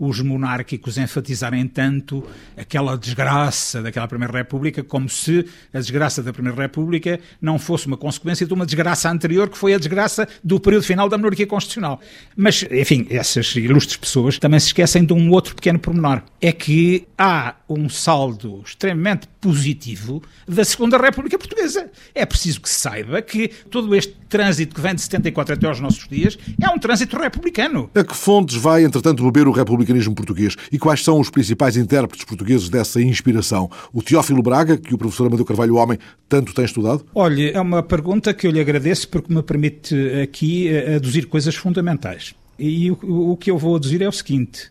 os 0.00 0.18
monárquicos 0.22 0.96
enfatizarem 0.96 1.68
tanto 1.68 2.26
aquela 2.56 2.96
desgraça 2.96 3.82
daquela 3.82 4.08
Primeira 4.08 4.32
República, 4.32 4.82
como 4.82 5.10
se 5.10 5.44
a 5.74 5.78
desgraça 5.78 6.22
da 6.22 6.32
Primeira 6.32 6.62
República 6.62 7.20
não 7.40 7.58
fosse 7.58 7.86
uma 7.86 7.98
consequência 7.98 8.46
de 8.46 8.54
uma 8.54 8.64
desgraça 8.64 9.10
anterior, 9.10 9.50
que 9.50 9.58
foi 9.58 9.74
a 9.74 9.78
desgraça 9.78 10.26
do 10.42 10.58
período 10.58 10.84
final 10.84 11.06
da 11.06 11.18
monarquia 11.18 11.46
constitucional. 11.46 12.00
Mas, 12.34 12.64
enfim, 12.70 13.06
essas 13.10 13.54
ilustres 13.54 13.98
pessoas 13.98 14.38
também 14.38 14.58
se 14.58 14.68
esquecem 14.68 15.04
de 15.04 15.12
um 15.12 15.30
outro 15.30 15.54
pequeno 15.54 15.78
pormenor. 15.78 16.22
É 16.40 16.50
que 16.50 17.06
há 17.18 17.56
um 17.68 17.86
saldo 17.90 18.62
extremamente 18.64 19.28
positivo 19.38 20.22
da 20.48 20.64
Segunda 20.64 20.96
República 20.96 21.38
Portuguesa. 21.38 21.90
É 22.14 22.24
preciso 22.24 22.62
que 22.62 22.70
se 22.70 22.80
saiba 22.80 23.20
que 23.20 23.48
todo 23.48 23.94
este 23.94 24.19
trânsito 24.30 24.74
que 24.74 24.80
vem 24.80 24.94
de 24.94 25.02
74 25.02 25.54
até 25.54 25.66
aos 25.66 25.80
nossos 25.80 26.08
dias 26.08 26.38
é 26.62 26.70
um 26.70 26.78
trânsito 26.78 27.18
republicano. 27.18 27.90
A 27.94 28.04
que 28.04 28.16
fontes 28.16 28.56
vai, 28.56 28.84
entretanto, 28.84 29.24
beber 29.24 29.48
o 29.48 29.50
republicanismo 29.50 30.14
português? 30.14 30.56
E 30.72 30.78
quais 30.78 31.02
são 31.02 31.20
os 31.20 31.28
principais 31.28 31.76
intérpretes 31.76 32.24
portugueses 32.24 32.68
dessa 32.68 33.02
inspiração? 33.02 33.68
O 33.92 34.02
Teófilo 34.02 34.42
Braga, 34.42 34.78
que 34.78 34.94
o 34.94 34.98
professor 34.98 35.26
Amadeu 35.26 35.44
Carvalho 35.44 35.74
Homem 35.74 35.98
tanto 36.28 36.54
tem 36.54 36.64
estudado? 36.64 37.04
Olha, 37.14 37.50
é 37.50 37.60
uma 37.60 37.82
pergunta 37.82 38.32
que 38.32 38.46
eu 38.46 38.50
lhe 38.50 38.60
agradeço 38.60 39.08
porque 39.08 39.34
me 39.34 39.42
permite 39.42 39.94
aqui 40.22 40.68
eh, 40.68 40.94
aduzir 40.94 41.26
coisas 41.26 41.54
fundamentais. 41.56 42.34
E 42.58 42.90
o, 42.90 43.32
o 43.32 43.36
que 43.36 43.50
eu 43.50 43.58
vou 43.58 43.74
aduzir 43.74 44.00
é 44.00 44.08
o 44.08 44.12
seguinte: 44.12 44.70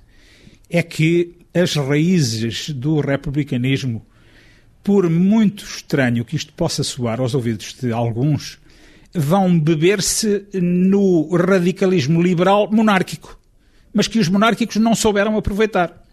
é 0.69 0.81
que 0.81 1.35
as 1.53 1.75
raízes 1.75 2.69
do 2.69 3.01
republicanismo 3.01 4.05
por 4.83 5.09
muito 5.09 5.63
estranho 5.63 6.23
que 6.23 6.35
isto 6.35 6.53
possa 6.53 6.83
soar 6.83 7.19
aos 7.19 7.35
ouvidos 7.35 7.75
de 7.79 7.91
alguns, 7.91 8.59
vão 9.13 9.59
beber-se 9.59 10.45
no 10.53 11.35
radicalismo 11.35 12.21
liberal 12.21 12.69
monárquico, 12.71 13.39
mas 13.93 14.07
que 14.07 14.19
os 14.19 14.27
monárquicos 14.27 14.75
não 14.77 14.95
souberam 14.95 15.37
aproveitar. 15.37 16.03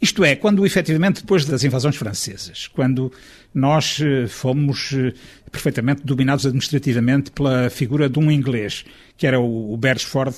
Isto 0.00 0.24
é, 0.24 0.36
quando 0.36 0.66
efetivamente 0.66 1.22
depois 1.22 1.44
das 1.44 1.64
invasões 1.64 1.96
francesas, 1.96 2.68
quando 2.68 3.10
nós 3.54 3.98
eh, 4.00 4.26
fomos 4.26 4.92
eh, 4.92 5.14
perfeitamente 5.50 6.02
dominados 6.04 6.44
administrativamente 6.44 7.30
pela 7.30 7.70
figura 7.70 8.06
de 8.06 8.18
um 8.18 8.30
inglês, 8.30 8.84
que 9.16 9.26
era 9.26 9.40
o 9.40 9.74
Beresford, 9.78 10.36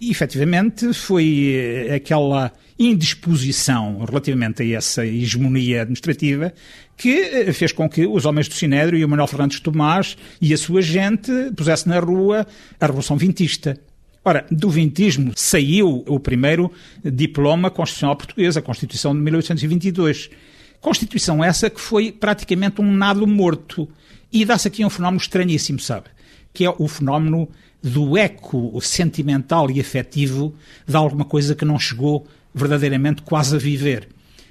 e 0.00 0.10
efetivamente 0.10 0.92
foi 0.94 1.86
eh, 1.88 1.94
aquela 1.94 2.52
indisposição 2.78 4.02
relativamente 4.04 4.62
a 4.62 4.78
essa 4.78 5.04
hegemonia 5.04 5.82
administrativa 5.82 6.52
que 6.96 7.52
fez 7.52 7.72
com 7.72 7.88
que 7.88 8.06
os 8.06 8.24
homens 8.24 8.48
do 8.48 8.54
Sinédrio 8.54 8.98
e 8.98 9.04
o 9.04 9.08
Manuel 9.08 9.26
Fernandes 9.26 9.60
Tomás 9.60 10.16
e 10.40 10.52
a 10.54 10.58
sua 10.58 10.80
gente 10.80 11.30
pusessem 11.56 11.92
na 11.92 11.98
rua 11.98 12.46
a 12.78 12.86
Revolução 12.86 13.16
Vintista. 13.16 13.78
Ora, 14.22 14.46
do 14.50 14.68
vintismo 14.68 15.32
saiu 15.34 16.04
o 16.06 16.20
primeiro 16.20 16.70
diploma 17.02 17.70
constitucional 17.70 18.16
português, 18.16 18.56
a 18.56 18.62
Constituição 18.62 19.14
de 19.14 19.20
1822. 19.20 20.30
Constituição 20.78 21.42
essa 21.42 21.70
que 21.70 21.80
foi 21.80 22.12
praticamente 22.12 22.82
um 22.82 22.92
nado 22.92 23.26
morto. 23.26 23.88
E 24.30 24.44
dá-se 24.44 24.68
aqui 24.68 24.84
um 24.84 24.90
fenómeno 24.90 25.20
estranhíssimo, 25.20 25.78
sabe? 25.80 26.08
Que 26.52 26.66
é 26.66 26.70
o 26.70 26.86
fenómeno 26.86 27.48
do 27.82 28.16
eco 28.16 28.78
sentimental 28.80 29.70
e 29.70 29.80
afetivo 29.80 30.54
de 30.86 30.96
alguma 30.96 31.24
coisa 31.24 31.54
que 31.54 31.64
não 31.64 31.78
chegou 31.78 32.26
verdadeiramente 32.54 33.22
quase 33.22 33.56
a 33.56 33.58
viver. 33.58 34.08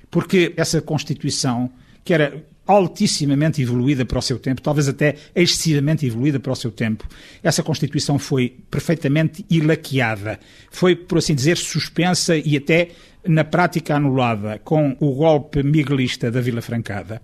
Porque 0.10 0.54
essa 0.58 0.82
Constituição, 0.82 1.70
que 2.04 2.14
era 2.14 2.44
altissimamente 2.66 3.62
evoluída 3.62 4.06
para 4.06 4.20
o 4.20 4.22
seu 4.22 4.38
tempo, 4.38 4.62
talvez 4.62 4.88
até 4.88 5.16
excessivamente 5.36 6.06
evoluída 6.06 6.40
para 6.40 6.52
o 6.52 6.56
seu 6.56 6.72
tempo. 6.72 7.08
Essa 7.42 7.64
Constituição 7.64 8.20
foi 8.20 8.58
perfeitamente 8.70 9.44
ilaqueada, 9.50 10.40
foi, 10.70 10.96
por 10.96 11.18
assim 11.18 11.34
dizer, 11.34 11.58
suspensa 11.58 12.38
e 12.38 12.56
até 12.56 12.90
na 13.28 13.44
prática 13.44 13.96
anulada 13.96 14.60
com 14.60 14.96
o 15.00 15.14
golpe 15.14 15.64
miguelista 15.64 16.30
da 16.30 16.42
Vila 16.42 16.62
Francada. 16.62 17.22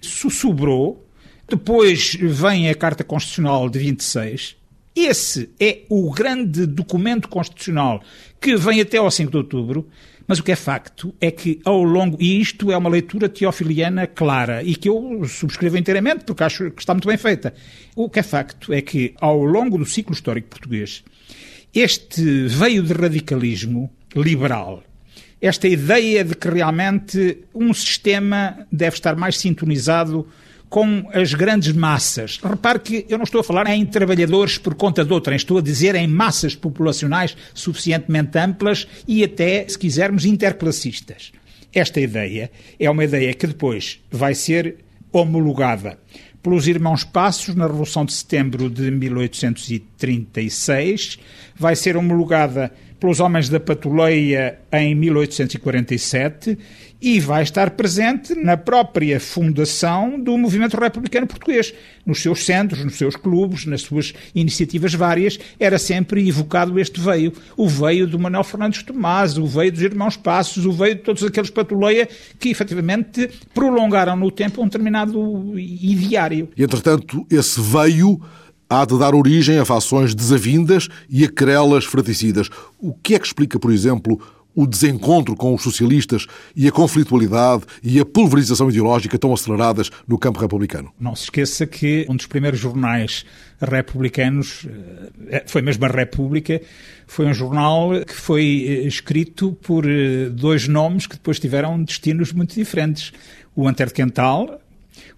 Sussurrou, 0.00 1.06
depois 1.46 2.16
vem 2.18 2.70
a 2.70 2.74
Carta 2.74 3.04
Constitucional 3.04 3.68
de 3.68 3.78
26, 3.78 4.56
esse 5.06 5.50
é 5.58 5.82
o 5.88 6.10
grande 6.10 6.66
documento 6.66 7.28
constitucional 7.28 8.02
que 8.40 8.56
vem 8.56 8.80
até 8.80 8.98
ao 8.98 9.10
5 9.10 9.30
de 9.30 9.36
outubro, 9.36 9.88
mas 10.26 10.38
o 10.38 10.44
que 10.44 10.52
é 10.52 10.56
facto 10.56 11.12
é 11.20 11.30
que 11.30 11.60
ao 11.64 11.82
longo, 11.82 12.16
e 12.20 12.40
isto 12.40 12.70
é 12.70 12.76
uma 12.76 12.88
leitura 12.88 13.28
teofiliana 13.28 14.06
clara 14.06 14.62
e 14.62 14.76
que 14.76 14.88
eu 14.88 15.24
subscrevo 15.26 15.76
inteiramente 15.76 16.24
porque 16.24 16.44
acho 16.44 16.70
que 16.70 16.80
está 16.80 16.94
muito 16.94 17.08
bem 17.08 17.16
feita. 17.16 17.52
O 17.96 18.08
que 18.08 18.20
é 18.20 18.22
facto 18.22 18.72
é 18.72 18.80
que 18.80 19.12
ao 19.20 19.44
longo 19.44 19.76
do 19.76 19.84
ciclo 19.84 20.14
histórico 20.14 20.48
português, 20.48 21.02
este 21.74 22.46
veio 22.46 22.82
de 22.82 22.92
radicalismo 22.92 23.90
liberal, 24.14 24.82
esta 25.40 25.66
ideia 25.66 26.22
de 26.22 26.34
que 26.36 26.48
realmente 26.48 27.38
um 27.54 27.74
sistema 27.74 28.66
deve 28.70 28.94
estar 28.94 29.16
mais 29.16 29.36
sintonizado 29.36 30.28
com 30.70 31.04
as 31.12 31.34
grandes 31.34 31.74
massas. 31.74 32.38
Repare 32.42 32.78
que 32.78 33.04
eu 33.08 33.18
não 33.18 33.24
estou 33.24 33.40
a 33.40 33.44
falar 33.44 33.66
em 33.66 33.84
trabalhadores 33.84 34.56
por 34.56 34.76
conta 34.76 35.04
de 35.04 35.12
outrem, 35.12 35.36
estou 35.36 35.58
a 35.58 35.62
dizer 35.62 35.96
em 35.96 36.06
massas 36.06 36.54
populacionais 36.54 37.36
suficientemente 37.52 38.38
amplas 38.38 38.86
e 39.06 39.24
até, 39.24 39.66
se 39.68 39.76
quisermos, 39.76 40.24
interclassistas. 40.24 41.32
Esta 41.74 42.00
ideia 42.00 42.50
é 42.78 42.88
uma 42.88 43.04
ideia 43.04 43.34
que 43.34 43.48
depois 43.48 44.00
vai 44.10 44.34
ser 44.34 44.76
homologada 45.12 45.98
pelos 46.42 46.66
irmãos 46.66 47.04
Passos 47.04 47.54
na 47.54 47.66
Revolução 47.66 48.02
de 48.04 48.14
Setembro 48.14 48.70
de 48.70 48.90
1836, 48.90 51.18
vai 51.54 51.76
ser 51.76 51.98
homologada 51.98 52.72
pelos 52.98 53.20
homens 53.20 53.48
da 53.48 53.60
Patuleia 53.60 54.58
em 54.72 54.92
1847 54.94 56.58
e 57.00 57.18
vai 57.18 57.42
estar 57.42 57.70
presente 57.70 58.34
na 58.34 58.56
própria 58.56 59.18
fundação 59.18 60.20
do 60.20 60.36
movimento 60.36 60.76
republicano 60.76 61.26
português. 61.26 61.72
Nos 62.04 62.20
seus 62.20 62.44
centros, 62.44 62.84
nos 62.84 62.96
seus 62.96 63.16
clubes, 63.16 63.66
nas 63.66 63.82
suas 63.82 64.12
iniciativas 64.34 64.94
várias, 64.94 65.38
era 65.58 65.78
sempre 65.78 66.28
evocado 66.28 66.78
este 66.78 67.00
veio. 67.00 67.32
O 67.56 67.68
veio 67.68 68.06
do 68.06 68.18
Manuel 68.18 68.44
Fernandes 68.44 68.82
Tomás, 68.82 69.38
o 69.38 69.46
veio 69.46 69.72
dos 69.72 69.82
Irmãos 69.82 70.16
Passos, 70.16 70.66
o 70.66 70.72
veio 70.72 70.96
de 70.96 71.02
todos 71.02 71.22
aqueles 71.24 71.50
patuleia 71.50 72.08
que 72.38 72.50
efetivamente 72.50 73.30
prolongaram 73.54 74.16
no 74.16 74.30
tempo 74.30 74.62
um 74.62 74.64
determinado 74.64 75.58
ideário. 75.58 76.48
Entretanto, 76.56 77.26
esse 77.30 77.60
veio 77.60 78.20
há 78.68 78.84
de 78.84 78.96
dar 78.98 79.14
origem 79.16 79.58
a 79.58 79.64
fações 79.64 80.14
desavindas 80.14 80.88
e 81.08 81.24
a 81.24 81.28
querelas 81.28 81.84
fraticidas. 81.84 82.48
O 82.78 82.94
que 82.94 83.16
é 83.16 83.18
que 83.18 83.26
explica, 83.26 83.58
por 83.58 83.72
exemplo, 83.72 84.20
o 84.54 84.66
desencontro 84.66 85.36
com 85.36 85.54
os 85.54 85.62
socialistas 85.62 86.26
e 86.54 86.66
a 86.66 86.72
conflitualidade 86.72 87.64
e 87.82 88.00
a 88.00 88.04
pulverização 88.04 88.68
ideológica 88.68 89.18
tão 89.18 89.32
aceleradas 89.32 89.90
no 90.06 90.18
campo 90.18 90.40
republicano? 90.40 90.92
Não 90.98 91.14
se 91.14 91.24
esqueça 91.24 91.66
que 91.66 92.06
um 92.08 92.16
dos 92.16 92.26
primeiros 92.26 92.58
jornais 92.58 93.24
republicanos 93.60 94.66
eh, 95.28 95.44
foi 95.46 95.62
mesmo 95.62 95.84
a 95.84 95.88
República, 95.88 96.60
foi 97.06 97.26
um 97.26 97.34
jornal 97.34 97.90
que 98.06 98.14
foi 98.14 98.64
eh, 98.66 98.86
escrito 98.86 99.52
por 99.62 99.84
eh, 99.88 100.28
dois 100.30 100.66
nomes 100.66 101.06
que 101.06 101.16
depois 101.16 101.38
tiveram 101.38 101.82
destinos 101.82 102.32
muito 102.32 102.54
diferentes. 102.54 103.12
O 103.54 103.68
Antero 103.68 103.92
Quental, 103.92 104.60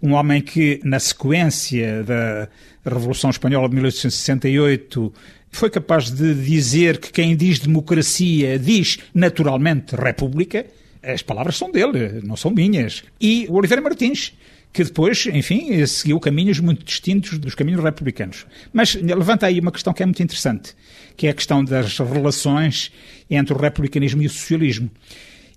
um 0.02 0.12
homem 0.12 0.40
que, 0.40 0.80
na 0.84 0.98
sequência 0.98 2.02
da 2.02 2.48
Revolução 2.84 3.30
Espanhola 3.30 3.68
de 3.68 3.74
1868, 3.74 5.12
foi 5.50 5.70
capaz 5.70 6.10
de 6.10 6.34
dizer 6.34 6.98
que 6.98 7.12
quem 7.12 7.36
diz 7.36 7.58
democracia 7.58 8.58
diz 8.58 8.98
naturalmente 9.14 9.94
república. 9.94 10.66
As 11.02 11.22
palavras 11.22 11.56
são 11.56 11.70
dele, 11.70 12.20
não 12.24 12.36
são 12.36 12.50
minhas. 12.50 13.04
E 13.20 13.46
o 13.48 13.54
Oliveira 13.54 13.82
Martins, 13.82 14.32
que 14.72 14.82
depois, 14.82 15.26
enfim, 15.26 15.84
seguiu 15.86 16.18
caminhos 16.18 16.58
muito 16.58 16.84
distintos 16.84 17.38
dos 17.38 17.54
caminhos 17.54 17.82
republicanos. 17.82 18.46
Mas 18.72 18.94
levanta 18.94 19.46
aí 19.46 19.60
uma 19.60 19.70
questão 19.70 19.92
que 19.92 20.02
é 20.02 20.06
muito 20.06 20.22
interessante, 20.22 20.74
que 21.16 21.26
é 21.26 21.30
a 21.30 21.34
questão 21.34 21.62
das 21.62 21.98
relações 21.98 22.90
entre 23.30 23.52
o 23.52 23.58
republicanismo 23.58 24.22
e 24.22 24.26
o 24.26 24.30
socialismo 24.30 24.90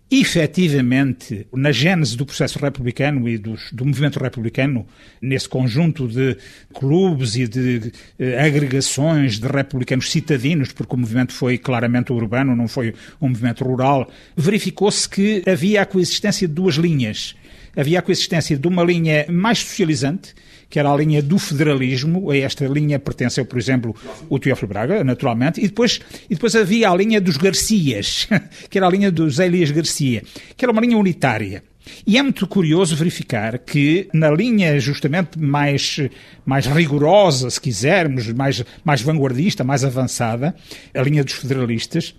efetivamente, 0.09 1.47
na 1.51 1.71
gênese 1.71 2.15
do 2.15 2.25
processo 2.25 2.59
republicano 2.59 3.27
e 3.27 3.37
do 3.37 3.85
movimento 3.85 4.19
republicano, 4.19 4.85
nesse 5.19 5.49
conjunto 5.49 6.07
de 6.07 6.37
clubes 6.73 7.35
e 7.35 7.47
de 7.47 7.91
eh, 8.19 8.39
agregações 8.39 9.39
de 9.39 9.47
republicanos 9.47 10.11
citadinos, 10.11 10.71
porque 10.71 10.93
o 10.93 10.97
movimento 10.97 11.33
foi 11.33 11.57
claramente 11.57 12.13
urbano, 12.13 12.55
não 12.55 12.67
foi 12.67 12.93
um 13.19 13.29
movimento 13.29 13.63
rural, 13.63 14.09
verificou-se 14.37 15.09
que 15.09 15.43
havia 15.47 15.81
a 15.81 15.85
coexistência 15.85 16.47
de 16.47 16.53
duas 16.53 16.75
linhas. 16.75 17.35
Havia 17.75 17.99
a 17.99 18.01
coexistência 18.01 18.57
de 18.57 18.67
uma 18.67 18.83
linha 18.83 19.25
mais 19.27 19.59
socializante, 19.59 20.33
que 20.69 20.79
era 20.79 20.91
a 20.91 20.97
linha 20.97 21.21
do 21.21 21.37
federalismo, 21.37 22.31
a 22.31 22.37
esta 22.37 22.65
linha 22.67 22.99
pertenceu, 22.99 23.45
por 23.45 23.57
exemplo, 23.59 23.95
o 24.29 24.39
Teófilo 24.39 24.67
Braga, 24.67 25.03
naturalmente, 25.03 25.59
e 25.59 25.67
depois, 25.67 25.99
e 26.29 26.35
depois 26.35 26.55
havia 26.55 26.89
a 26.89 26.95
linha 26.95 27.21
dos 27.21 27.37
Garcias, 27.37 28.27
que 28.69 28.77
era 28.77 28.87
a 28.87 28.89
linha 28.89 29.11
dos 29.11 29.39
Elias 29.39 29.71
Garcia, 29.71 30.23
que 30.55 30.65
era 30.65 30.71
uma 30.71 30.81
linha 30.81 30.97
unitária. 30.97 31.63
E 32.05 32.17
é 32.17 32.23
muito 32.23 32.47
curioso 32.47 32.95
verificar 32.95 33.59
que, 33.59 34.09
na 34.13 34.31
linha 34.31 34.79
justamente 34.79 35.37
mais, 35.39 35.99
mais 36.45 36.65
rigorosa, 36.65 37.49
se 37.49 37.61
quisermos, 37.61 38.27
mais, 38.33 38.63
mais 38.83 39.01
vanguardista, 39.01 39.63
mais 39.63 39.83
avançada, 39.83 40.55
a 40.93 41.01
linha 41.01 41.23
dos 41.23 41.33
federalistas, 41.33 42.15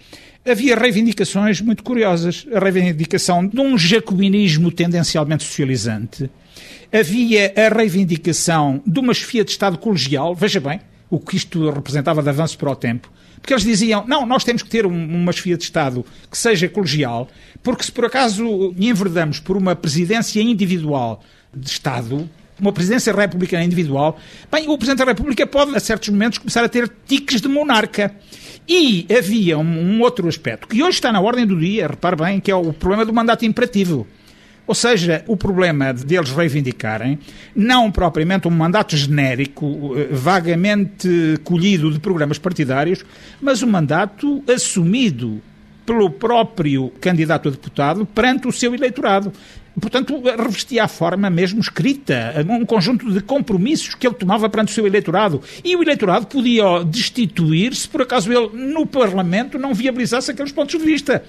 havia 0.46 0.76
reivindicações 0.76 1.60
muito 1.60 1.82
curiosas. 1.82 2.46
A 2.54 2.58
reivindicação 2.58 3.46
de 3.46 3.60
um 3.60 3.76
jacobinismo 3.76 4.70
tendencialmente 4.70 5.44
socializante, 5.44 6.30
havia 6.92 7.52
a 7.56 7.74
reivindicação 7.74 8.82
de 8.86 8.98
uma 9.00 9.12
chefia 9.12 9.44
de 9.44 9.50
Estado 9.50 9.78
colegial, 9.78 10.34
veja 10.34 10.60
bem, 10.60 10.80
o 11.10 11.18
que 11.18 11.36
isto 11.36 11.70
representava 11.70 12.22
de 12.22 12.28
avanço 12.28 12.58
para 12.58 12.70
o 12.70 12.76
tempo, 12.76 13.10
porque 13.40 13.52
eles 13.52 13.64
diziam, 13.64 14.04
não, 14.06 14.26
nós 14.26 14.44
temos 14.44 14.62
que 14.62 14.68
ter 14.68 14.86
um, 14.86 14.90
uma 14.92 15.32
chefia 15.32 15.56
de 15.56 15.64
Estado 15.64 16.04
que 16.30 16.38
seja 16.38 16.68
colegial, 16.68 17.28
porque 17.62 17.84
se 17.84 17.92
por 17.92 18.04
acaso 18.04 18.74
enverdamos 18.78 19.38
por 19.38 19.56
uma 19.56 19.76
presidência 19.76 20.40
individual 20.40 21.22
de 21.54 21.68
Estado, 21.68 22.28
uma 22.58 22.72
presidência 22.72 23.12
republicana 23.12 23.64
individual, 23.64 24.18
bem, 24.50 24.68
o 24.68 24.76
Presidente 24.78 24.98
da 24.98 25.04
República 25.04 25.46
pode, 25.46 25.76
a 25.76 25.80
certos 25.80 26.08
momentos, 26.08 26.38
começar 26.38 26.64
a 26.64 26.68
ter 26.68 26.90
tiques 27.06 27.40
de 27.40 27.48
monarca. 27.48 28.14
E 28.68 29.06
havia 29.16 29.58
um, 29.58 29.62
um 29.62 30.00
outro 30.00 30.26
aspecto, 30.28 30.66
que 30.66 30.82
hoje 30.82 30.96
está 30.96 31.12
na 31.12 31.20
ordem 31.20 31.46
do 31.46 31.58
dia, 31.58 31.86
repare 31.86 32.16
bem, 32.16 32.40
que 32.40 32.50
é 32.50 32.54
o 32.54 32.72
problema 32.72 33.04
do 33.04 33.12
mandato 33.12 33.44
imperativo. 33.44 34.06
Ou 34.66 34.74
seja, 34.74 35.22
o 35.28 35.36
problema 35.36 35.92
deles 35.92 36.30
reivindicarem 36.30 37.18
não 37.54 37.90
propriamente 37.90 38.48
um 38.48 38.50
mandato 38.50 38.96
genérico, 38.96 39.94
eh, 39.96 40.08
vagamente 40.10 41.38
colhido 41.44 41.92
de 41.92 42.00
programas 42.00 42.36
partidários, 42.36 43.04
mas 43.40 43.62
um 43.62 43.68
mandato 43.68 44.42
assumido 44.52 45.40
pelo 45.86 46.10
próprio 46.10 46.90
candidato 47.00 47.48
a 47.48 47.52
deputado 47.52 48.04
perante 48.04 48.48
o 48.48 48.52
seu 48.52 48.74
eleitorado. 48.74 49.32
Portanto, 49.80 50.20
revestia 50.20 50.84
a 50.84 50.88
forma 50.88 51.28
mesmo 51.28 51.60
escrita, 51.60 52.34
um 52.48 52.64
conjunto 52.64 53.10
de 53.12 53.20
compromissos 53.20 53.94
que 53.94 54.06
ele 54.06 54.14
tomava 54.14 54.48
perante 54.48 54.72
o 54.72 54.74
seu 54.74 54.86
eleitorado. 54.86 55.42
E 55.64 55.76
o 55.76 55.82
eleitorado 55.82 56.26
podia 56.26 56.84
destituir 56.84 57.74
se 57.74 57.88
por 57.88 58.02
acaso 58.02 58.32
ele, 58.32 58.50
no 58.52 58.86
Parlamento, 58.86 59.58
não 59.58 59.74
viabilizasse 59.74 60.30
aqueles 60.30 60.52
pontos 60.52 60.78
de 60.78 60.84
vista. 60.84 61.22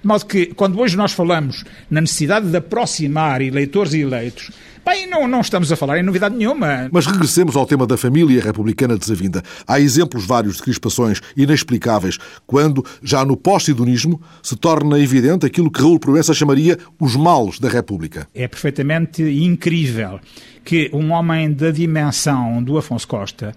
De 0.00 0.06
modo 0.06 0.26
que, 0.26 0.46
quando 0.46 0.78
hoje 0.78 0.96
nós 0.96 1.12
falamos 1.12 1.64
na 1.90 2.00
necessidade 2.00 2.48
de 2.48 2.56
aproximar 2.56 3.40
eleitores 3.40 3.94
e 3.94 4.00
eleitos, 4.00 4.50
Bem, 4.88 5.06
não, 5.06 5.28
não 5.28 5.42
estamos 5.42 5.70
a 5.70 5.76
falar 5.76 5.98
em 5.98 6.02
novidade 6.02 6.34
nenhuma. 6.34 6.88
Mas 6.90 7.04
regressemos 7.04 7.56
ao 7.56 7.66
tema 7.66 7.86
da 7.86 7.98
família 7.98 8.40
republicana 8.40 8.96
desavinda. 8.96 9.42
Há 9.66 9.78
exemplos 9.78 10.24
vários 10.24 10.56
de 10.56 10.62
crispações 10.62 11.20
inexplicáveis 11.36 12.16
quando, 12.46 12.82
já 13.02 13.22
no 13.22 13.36
pós-sidonismo, 13.36 14.18
se 14.42 14.56
torna 14.56 14.98
evidente 14.98 15.44
aquilo 15.44 15.70
que 15.70 15.82
Raul 15.82 15.98
Proença 15.98 16.32
chamaria 16.32 16.78
os 16.98 17.16
males 17.16 17.58
da 17.58 17.68
República. 17.68 18.26
É 18.34 18.48
perfeitamente 18.48 19.22
incrível 19.22 20.20
que 20.64 20.88
um 20.94 21.12
homem 21.12 21.52
da 21.52 21.70
dimensão 21.70 22.62
do 22.62 22.78
Afonso 22.78 23.06
Costa, 23.06 23.54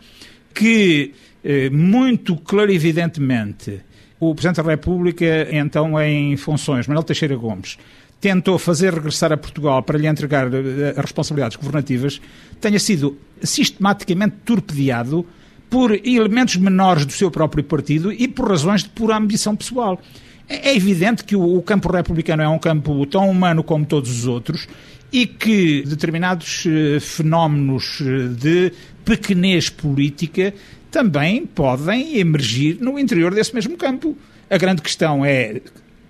que 0.54 1.14
eh, 1.46 1.70
muito 1.70 2.36
clarividentemente 2.36 3.80
o 4.22 4.36
Presidente 4.36 4.64
da 4.64 4.70
República, 4.70 5.48
então 5.52 6.00
em 6.00 6.38
funções, 6.38 6.88
Manuel 6.88 7.04
Teixeira 7.04 7.36
Gomes, 7.36 7.80
tentou 8.22 8.60
fazer 8.60 8.94
regressar 8.94 9.34
a 9.34 9.38
Portugal 9.38 9.82
para 9.82 9.98
lhe 9.98 10.06
entregar 10.06 10.46
eh, 10.54 10.92
as 10.92 10.98
responsabilidades 10.98 11.58
governativas, 11.58 12.22
tenha 12.62 12.80
sido 12.80 13.18
sistematicamente 13.42 14.36
torpedeado 14.46 15.26
por 15.72 15.92
elementos 16.06 16.56
menores 16.58 17.04
do 17.04 17.12
seu 17.12 17.32
próprio 17.32 17.64
partido 17.64 18.14
e 18.14 18.28
por 18.28 18.48
razões 18.48 18.84
de 18.84 18.90
pura 18.90 19.18
ambição 19.18 19.56
pessoal. 19.56 20.00
É, 20.48 20.70
é 20.70 20.76
evidente 20.76 21.24
que 21.24 21.36
o 21.36 21.60
campo 21.64 21.92
republicano 21.92 22.44
é 22.44 22.48
um 22.48 22.60
campo 22.60 23.04
tão 23.08 23.28
humano 23.28 23.64
como 23.64 23.88
todos 23.88 24.12
os 24.12 24.28
outros 24.28 24.68
e 25.12 25.26
que 25.26 25.82
determinados 25.82 26.64
eh, 26.68 27.00
fenómenos 27.00 28.00
eh, 28.02 28.28
de 28.28 28.72
pequenez 29.04 29.68
política 29.68 30.54
também 30.92 31.46
podem 31.46 32.18
emergir 32.20 32.78
no 32.82 33.00
interior 33.00 33.34
desse 33.34 33.56
mesmo 33.56 33.78
campo. 33.78 34.16
A 34.50 34.58
grande 34.58 34.82
questão 34.82 35.24
é 35.26 35.62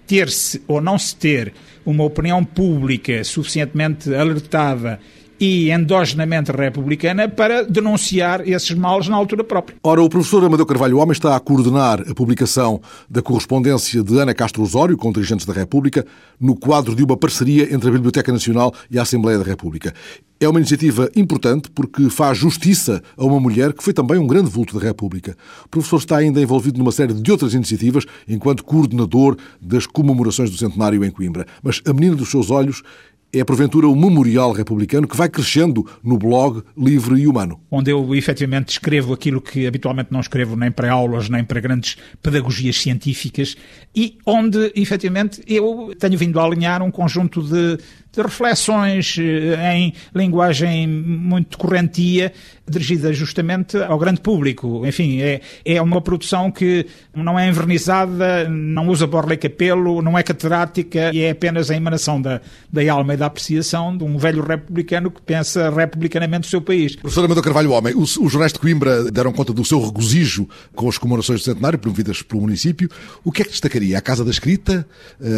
ter-se 0.08 0.62
ou 0.68 0.82
não 0.82 0.98
se 0.98 1.16
ter 1.16 1.54
uma 1.86 2.04
opinião 2.04 2.44
pública 2.44 3.24
suficientemente 3.24 4.14
alertada 4.14 5.00
e 5.41 5.71
endogenamente 5.71 6.51
republicana 6.51 7.27
para 7.27 7.63
denunciar 7.63 8.48
esses 8.48 8.69
males 8.75 9.07
na 9.07 9.15
altura 9.15 9.43
própria. 9.43 9.75
Ora, 9.83 10.03
o 10.03 10.07
professor 10.07 10.45
Amadeu 10.45 10.67
Carvalho 10.67 11.00
Homem 11.00 11.13
está 11.13 11.36
a 11.36 11.39
coordenar 11.39 12.00
a 12.07 12.13
publicação 12.13 12.79
da 13.10 13.24
correspondência 13.24 14.03
de 14.03 14.19
Ana 14.19 14.36
Castro 14.36 14.62
Osório 14.62 14.95
com 14.95 15.12
dirigentes 15.12 15.48
da 15.48 15.53
República 15.53 16.05
no 16.39 16.55
quadro 16.55 16.95
de 16.95 17.03
uma 17.03 17.17
parceria 17.17 17.74
entre 17.74 17.89
a 17.89 17.91
Biblioteca 17.91 18.31
Nacional 18.31 18.71
e 18.91 19.00
a 19.00 19.01
Assembleia 19.01 19.39
da 19.39 19.43
República. 19.43 19.91
É 20.39 20.50
uma 20.50 20.60
iniciativa 20.60 21.10
importante 21.15 21.69
porque 21.69 22.10
faz 22.10 22.38
justiça 22.38 23.03
a 23.15 23.24
uma 23.24 23.39
mulher 23.39 23.74
que 23.74 23.83
foi 23.83 23.93
também 23.93 24.17
um 24.17 24.25
grande 24.25 24.50
vulto 24.50 24.79
da 24.79 24.83
República. 24.83 25.38
O 25.65 25.69
professor 25.69 25.98
está 25.98 26.17
ainda 26.17 26.41
envolvido 26.41 26.79
numa 26.79 26.91
série 26.91 27.13
de 27.13 27.31
outras 27.31 27.53
iniciativas 27.53 28.05
enquanto 28.27 28.63
coordenador 28.63 29.38
das 29.62 29.86
comemorações 29.86 30.50
do 30.50 30.57
centenário 30.57 31.05
em 31.05 31.12
Coimbra. 31.12 31.45
Mas 31.62 31.79
a 31.86 31.93
menina 31.93 32.15
dos 32.15 32.29
seus 32.29 32.50
olhos 32.50 32.81
é 33.34 33.44
porventura 33.44 33.88
o 33.88 33.96
memorial 33.96 34.52
republicano 34.52 35.08
que 35.08 35.16
vai 35.16 35.30
crescendo 35.30 35.86
no 36.04 36.18
blog 36.18 36.64
Livre 36.78 37.22
e 37.22 37.28
Humano. 37.28 37.60
Onde 37.70 37.92
eu 37.92 38.13
efetivamente 38.15 38.70
escrevo 38.70 39.13
aquilo 39.13 39.41
que 39.41 39.65
habitualmente 39.65 40.12
não 40.12 40.20
escrevo 40.20 40.56
nem 40.56 40.72
para 40.72 40.91
aulas, 40.91 41.30
nem 41.30 41.44
para 41.44 41.60
grandes 41.60 41.98
pedagogias 42.22 42.78
científicas 42.78 43.56
e 43.96 44.17
onde 44.26 44.72
efetivamente 44.76 45.41
eu 45.48 45.94
tenho 45.98 46.17
vindo 46.17 46.39
a 46.39 46.44
alinhar 46.44 46.82
um 46.82 46.91
conjunto 46.91 47.41
de 47.41 47.78
reflexões 48.19 49.15
eh, 49.17 49.74
em 49.74 49.93
linguagem 50.13 50.88
muito 50.88 51.58
correntia, 51.58 52.34
dirigida 52.67 53.12
justamente 53.13 53.78
ao 53.78 53.97
grande 53.97 54.21
público. 54.21 54.86
Enfim, 54.86 55.21
é, 55.21 55.41
é 55.65 55.82
uma 55.82 56.02
produção 56.02 56.52
que 56.52 56.86
não 57.13 57.38
é 57.38 57.47
envernizada, 57.47 58.47
não 58.50 58.88
usa 58.88 59.06
borla 59.06 59.34
e 59.34 59.38
capelo, 59.38 60.02
não 60.02 60.17
é 60.17 60.24
catedrática 60.24 61.12
e 61.13 61.21
é 61.21 61.32
apenas 61.32 61.69
a 61.69 61.76
emanação 61.76 62.21
da, 62.21 62.41
da 62.71 62.91
alma 62.91 63.13
e 63.13 63.17
da 63.17 63.26
apreciação 63.26 63.95
de 63.95 64.04
um 64.04 64.17
velho 64.17 64.43
republicano 64.43 65.12
que 65.12 65.21
pensa 65.21 65.69
republicanamente 65.69 66.47
o 66.47 66.50
seu 66.50 66.62
país. 66.62 66.95
Professor 66.95 67.26
Amador 67.26 67.43
Carvalho 67.43 67.71
Homem, 67.71 67.93
os, 67.95 68.17
os 68.17 68.32
jornais 68.32 68.54
de 68.54 68.60
Coimbra 68.60 69.12
deram 69.12 69.32
conta 69.32 69.54
do 69.54 69.63
seu 69.65 69.84
regozijo 69.84 70.47
com 70.74 70.88
as 70.88 70.97
comemorações 70.97 71.41
do 71.41 71.43
centenário 71.45 71.80
promovidas 71.80 72.21
pelo 72.21 72.41
município. 72.41 72.89
O 73.24 73.32
que 73.32 73.41
é 73.41 73.45
que 73.45 73.52
destacaria? 73.52 73.97
A 73.97 74.02
Casa 74.02 74.24
da 74.24 74.32
Escrita, 74.32 74.88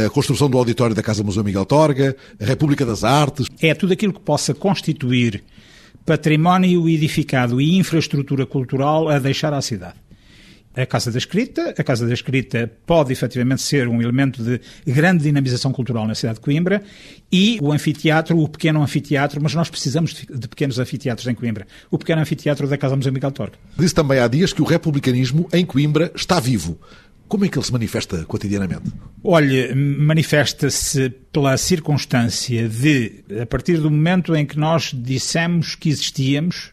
a 0.05 0.09
construção 0.09 0.49
do 0.49 0.57
auditório 0.57 0.95
da 0.95 1.01
Casa 1.01 1.23
Museu 1.23 1.43
Miguel 1.43 1.65
Torga, 1.65 2.15
a 2.39 2.45
República 2.45 2.62
das 2.85 3.03
Artes. 3.03 3.47
É 3.61 3.73
tudo 3.73 3.93
aquilo 3.93 4.13
que 4.13 4.19
possa 4.19 4.53
constituir 4.53 5.43
património 6.05 6.87
edificado 6.89 7.61
e 7.61 7.77
infraestrutura 7.77 8.45
cultural 8.45 9.07
a 9.09 9.19
deixar 9.19 9.53
à 9.53 9.61
cidade. 9.61 10.03
A 10.75 10.87
Casa 10.87 11.11
da 11.11 11.19
Escrita. 11.19 11.75
A 11.77 11.83
Casa 11.83 12.07
da 12.07 12.13
Escrita 12.13 12.71
pode 12.85 13.13
efetivamente 13.13 13.61
ser 13.61 13.87
um 13.87 14.01
elemento 14.01 14.43
de 14.43 14.59
grande 14.87 15.23
dinamização 15.23 15.71
cultural 15.71 16.07
na 16.07 16.15
cidade 16.15 16.39
de 16.39 16.41
Coimbra 16.41 16.81
e 17.31 17.59
o 17.61 17.71
anfiteatro, 17.71 18.37
o 18.39 18.49
pequeno 18.49 18.81
anfiteatro, 18.81 19.39
mas 19.41 19.53
nós 19.53 19.69
precisamos 19.69 20.13
de 20.13 20.47
pequenos 20.47 20.79
anfiteatros 20.79 21.27
em 21.27 21.35
Coimbra. 21.35 21.67
O 21.91 21.97
pequeno 21.99 22.21
anfiteatro 22.21 22.67
da 22.67 22.75
Casa 22.75 22.95
Museu 22.95 23.13
Miguel 23.13 23.31
Torque. 23.31 23.57
Disse 23.77 23.93
também 23.93 24.17
há 24.17 24.27
dias 24.27 24.51
que 24.51 24.63
o 24.63 24.65
republicanismo 24.65 25.47
em 25.53 25.63
Coimbra 25.63 26.11
está 26.15 26.39
vivo. 26.39 26.79
Como 27.27 27.45
é 27.45 27.49
que 27.49 27.57
ele 27.57 27.65
se 27.65 27.71
manifesta 27.71 28.23
cotidianamente? 28.25 28.91
Olha, 29.23 29.75
manifesta-se 29.75 31.09
pela 31.31 31.57
circunstância 31.57 32.67
de, 32.67 33.23
a 33.41 33.45
partir 33.45 33.77
do 33.77 33.89
momento 33.89 34.35
em 34.35 34.45
que 34.45 34.59
nós 34.59 34.91
dissemos 34.93 35.75
que 35.75 35.89
existíamos, 35.89 36.71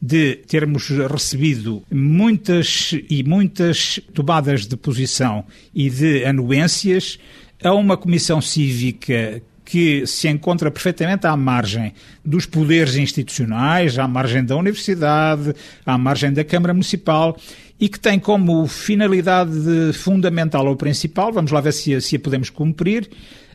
de 0.00 0.36
termos 0.46 0.88
recebido 0.88 1.82
muitas 1.90 2.92
e 3.08 3.22
muitas 3.24 3.98
tomadas 4.12 4.66
de 4.66 4.76
posição 4.76 5.44
e 5.74 5.88
de 5.88 6.24
anuências 6.24 7.18
a 7.64 7.72
uma 7.72 7.96
comissão 7.96 8.40
cívica 8.40 9.42
que 9.64 10.06
se 10.06 10.28
encontra 10.28 10.70
perfeitamente 10.70 11.26
à 11.26 11.36
margem 11.36 11.92
dos 12.24 12.46
poderes 12.46 12.94
institucionais, 12.94 13.98
à 13.98 14.06
margem 14.06 14.44
da 14.44 14.56
universidade, 14.56 15.52
à 15.84 15.98
margem 15.98 16.32
da 16.32 16.44
Câmara 16.44 16.72
Municipal 16.72 17.36
e 17.78 17.88
que 17.88 18.00
tem 18.00 18.18
como 18.18 18.66
finalidade 18.66 19.92
fundamental 19.92 20.66
ou 20.66 20.76
principal, 20.76 21.32
vamos 21.32 21.50
lá 21.50 21.60
ver 21.60 21.72
se 21.72 22.00
se 22.00 22.16
a 22.16 22.18
podemos 22.18 22.50
cumprir, 22.50 23.08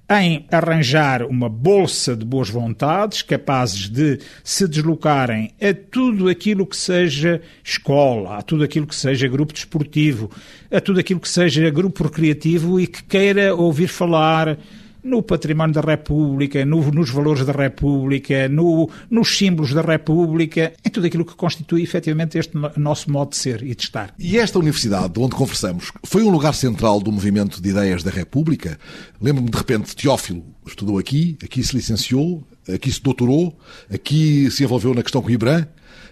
em 0.10 0.46
arranjar 0.52 1.24
uma 1.24 1.48
bolsa 1.48 2.16
de 2.18 2.26
boas 2.26 2.50
vontades 2.50 3.22
capazes 3.22 3.90
de 3.90 4.20
se 4.44 4.68
deslocarem 4.68 5.52
a 5.62 5.74
tudo 5.74 6.28
aquilo 6.28 6.66
que 6.66 6.76
seja 6.76 7.42
escola, 7.64 8.38
a 8.38 8.42
tudo 8.42 8.64
aquilo 8.64 8.86
que 8.86 8.96
seja 8.96 9.28
grupo 9.30 9.54
desportivo, 9.54 10.30
a 10.70 10.82
tudo 10.82 11.00
aquilo 11.00 11.20
que 11.20 11.30
seja 11.30 11.70
grupo 11.70 12.04
recreativo 12.04 12.80
e 12.80 12.88
que 12.88 13.04
queira 13.04 13.56
ouvir 13.56 13.88
falar 13.88 14.58
no 15.04 15.22
património 15.24 15.74
da 15.74 15.82
República, 15.82 16.64
no, 16.66 16.92
nos 16.92 17.10
valores 17.10 17.46
da 17.46 17.52
República, 17.52 18.48
no, 18.48 18.90
nos 19.10 19.36
símbolos 19.38 19.74
da 19.74 19.82
República, 19.82 20.74
em 20.86 20.90
tudo 20.90 21.08
aquilo 21.08 21.26
que 21.26 21.36
constitui 21.36 21.82
efetivamente 21.82 22.38
este 22.38 22.56
nosso 22.78 23.12
modo 23.12 23.32
de 23.32 23.38
ser 23.38 23.64
e 23.64 23.74
de 23.74 23.84
estar. 23.84 24.14
E 24.18 24.38
esta 24.38 24.60
universidade 24.60 25.20
onde 25.20 25.36
conversamos 25.36 25.92
foi 26.04 26.24
um 26.24 26.30
lugar 26.30 26.54
central 26.54 27.00
do 27.00 27.12
movimento 27.12 27.62
de 27.62 27.70
ideias 27.70 28.04
da 28.04 28.12
República? 28.12 28.80
Lembro-me 29.20 29.50
de 29.50 29.58
repente, 29.58 29.96
Teófilo 29.96 30.44
estudou 30.66 30.98
aqui, 30.98 31.38
aqui 31.44 31.64
se 31.64 31.76
licenciou, 31.76 32.44
aqui 32.72 32.92
se 32.92 33.02
doutorou, 33.02 33.58
aqui 33.92 34.50
se 34.52 34.64
envolveu 34.64 34.94
na 34.94 35.02
questão 35.02 35.22
com 35.22 35.30
Ibram. 35.30 35.66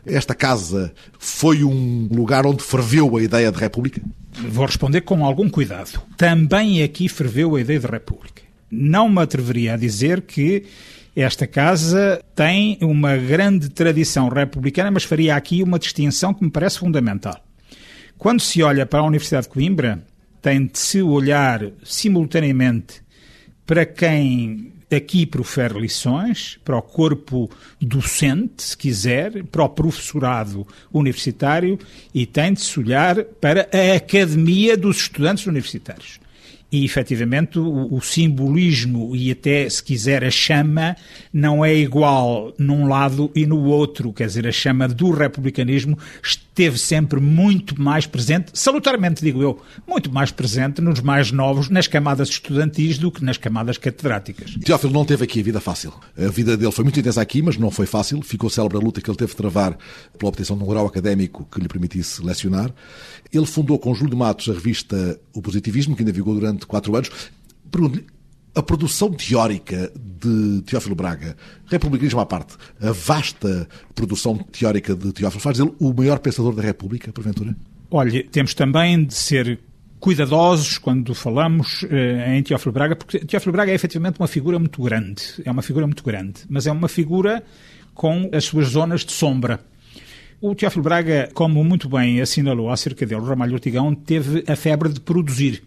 Esta 0.05 0.33
casa 0.33 0.93
foi 1.19 1.63
um 1.63 2.07
lugar 2.11 2.45
onde 2.45 2.63
ferveu 2.63 3.17
a 3.17 3.21
ideia 3.21 3.51
de 3.51 3.59
República? 3.59 4.01
Vou 4.49 4.65
responder 4.65 5.01
com 5.01 5.25
algum 5.25 5.49
cuidado. 5.49 6.01
Também 6.15 6.81
aqui 6.81 7.09
ferveu 7.09 7.55
a 7.55 7.61
ideia 7.61 7.79
de 7.79 7.87
República 7.87 8.48
não 8.71 9.09
me 9.09 9.21
atreveria 9.21 9.73
a 9.73 9.77
dizer 9.77 10.21
que 10.21 10.65
esta 11.15 11.47
casa 11.47 12.23
tem 12.35 12.77
uma 12.81 13.17
grande 13.17 13.69
tradição 13.69 14.29
republicana, 14.29 14.91
mas 14.91 15.03
faria 15.03 15.35
aqui 15.35 15.63
uma 15.63 15.79
distinção 15.79 16.33
que 16.33 16.43
me 16.43 16.51
parece 16.51 16.79
fundamental. 16.79 17.43
Quando 18.17 18.41
se 18.41 18.61
olha 18.61 18.85
para 18.85 18.99
a 18.99 19.05
Universidade 19.05 19.47
de 19.47 19.53
Coimbra, 19.53 20.03
tem 20.41 20.65
de 20.65 20.77
se 20.77 21.01
olhar 21.01 21.71
simultaneamente 21.83 23.01
para 23.65 23.85
quem 23.85 24.73
aqui 24.91 25.25
profere 25.25 25.79
lições, 25.79 26.59
para 26.63 26.77
o 26.77 26.81
corpo 26.81 27.49
docente, 27.79 28.63
se 28.63 28.77
quiser, 28.77 29.43
para 29.43 29.63
o 29.63 29.69
professorado 29.69 30.65
universitário 30.91 31.77
e 32.13 32.25
tem 32.25 32.53
de 32.53 32.61
se 32.61 32.79
olhar 32.79 33.23
para 33.23 33.69
a 33.71 33.95
academia 33.95 34.75
dos 34.75 34.97
estudantes 34.97 35.45
universitários 35.45 36.19
e 36.71 36.85
efetivamente 36.85 37.57
o, 37.57 37.93
o, 37.93 38.01
simbolismo 38.01 39.15
e 39.15 39.31
até, 39.31 39.67
se 39.69 39.83
quiser, 39.83 40.23
a 40.23 40.29
chama 40.29 40.95
não 41.33 41.65
é 41.65 41.73
igual 41.73 42.53
num 42.57 42.87
lado 42.87 43.31
e 43.35 43.45
no 43.45 43.63
outro. 43.65 44.13
Quer 44.13 44.27
dizer, 44.27 44.47
a 44.47 44.51
chama 44.51 44.87
do 44.87 45.11
republicanismo 45.11 45.97
esteve 46.59 46.77
sempre 46.77 47.21
muito 47.21 47.81
mais 47.81 48.05
presente, 48.05 48.51
salutariamente 48.53 49.23
digo 49.23 49.41
eu, 49.41 49.61
muito 49.87 50.11
mais 50.11 50.29
presente 50.29 50.81
nos 50.81 50.99
mais 50.99 51.31
novos, 51.31 51.69
nas 51.69 51.87
camadas 51.87 52.27
estudantis 52.27 52.97
do 52.97 53.09
que 53.09 53.23
nas 53.23 53.37
camadas 53.37 53.77
catedráticas. 53.77 54.55
Teófilo 54.65 54.91
não 54.91 55.05
teve 55.05 55.23
aqui 55.23 55.39
a 55.39 55.43
vida 55.43 55.61
fácil. 55.61 55.93
A 56.17 56.27
vida 56.27 56.57
dele 56.57 56.71
foi 56.73 56.83
muito 56.83 56.99
intensa 56.99 57.21
aqui, 57.21 57.41
mas 57.41 57.55
não 57.55 57.71
foi 57.71 57.85
fácil. 57.85 58.21
Ficou 58.21 58.49
célebre 58.49 58.77
a 58.77 58.81
luta 58.81 58.99
que 58.99 59.09
ele 59.09 59.17
teve 59.17 59.31
de 59.31 59.37
travar 59.37 59.77
pela 60.17 60.29
obtenção 60.29 60.57
de 60.57 60.63
um 60.65 60.67
grau 60.67 60.85
académico 60.85 61.47
que 61.49 61.61
lhe 61.61 61.67
permitisse 61.69 62.21
lecionar. 62.21 62.73
Ele 63.31 63.45
fundou 63.45 63.79
com 63.79 63.95
Júlio 63.95 64.11
de 64.11 64.17
Matos 64.17 64.49
a 64.49 64.53
revista 64.53 65.17
O 65.33 65.41
Positivismo, 65.41 65.95
que 65.95 66.01
ainda 66.01 66.11
vigou 66.11 66.33
durante 66.33 66.65
quatro 66.65 66.93
anos. 66.93 67.09
Pergunto-lhe, 67.71 68.05
a 68.59 68.63
produção 68.63 69.11
teórica 69.11 69.91
de 69.95 70.61
Teófilo 70.63 70.93
Braga, 70.95 71.35
republicanismo 71.67 72.19
à 72.19 72.25
parte, 72.25 72.55
a 72.81 72.91
vasta 72.91 73.67
produção 73.95 74.37
teórica 74.37 74.93
de 74.93 75.13
Teófilo, 75.13 75.41
faz 75.41 75.57
dele 75.57 75.73
o 75.79 75.93
maior 75.93 76.19
pensador 76.19 76.53
da 76.53 76.61
República, 76.61 77.11
porventura? 77.13 77.55
Olha, 77.89 78.23
temos 78.29 78.53
também 78.53 79.05
de 79.05 79.13
ser 79.13 79.59
cuidadosos 79.99 80.77
quando 80.77 81.15
falamos 81.15 81.85
eh, 81.89 82.37
em 82.37 82.43
Teófilo 82.43 82.73
Braga, 82.73 82.95
porque 82.95 83.19
Teófilo 83.19 83.53
Braga 83.53 83.71
é 83.71 83.75
efetivamente 83.75 84.19
uma 84.19 84.27
figura 84.27 84.59
muito 84.59 84.81
grande, 84.81 85.23
é 85.45 85.51
uma 85.51 85.61
figura 85.61 85.85
muito 85.87 86.03
grande, 86.03 86.41
mas 86.49 86.67
é 86.67 86.71
uma 86.71 86.87
figura 86.87 87.41
com 87.93 88.29
as 88.33 88.43
suas 88.43 88.67
zonas 88.67 89.05
de 89.05 89.13
sombra. 89.13 89.61
O 90.41 90.53
Teófilo 90.53 90.83
Braga, 90.83 91.29
como 91.33 91.63
muito 91.63 91.89
bem 91.89 92.21
assinalou 92.21 92.69
acerca 92.69 93.05
dele, 93.05 93.21
Ramalho 93.21 93.53
Ortigão, 93.53 93.95
teve 93.95 94.43
a 94.47 94.55
febre 94.55 94.89
de 94.89 94.99
produzir. 94.99 95.63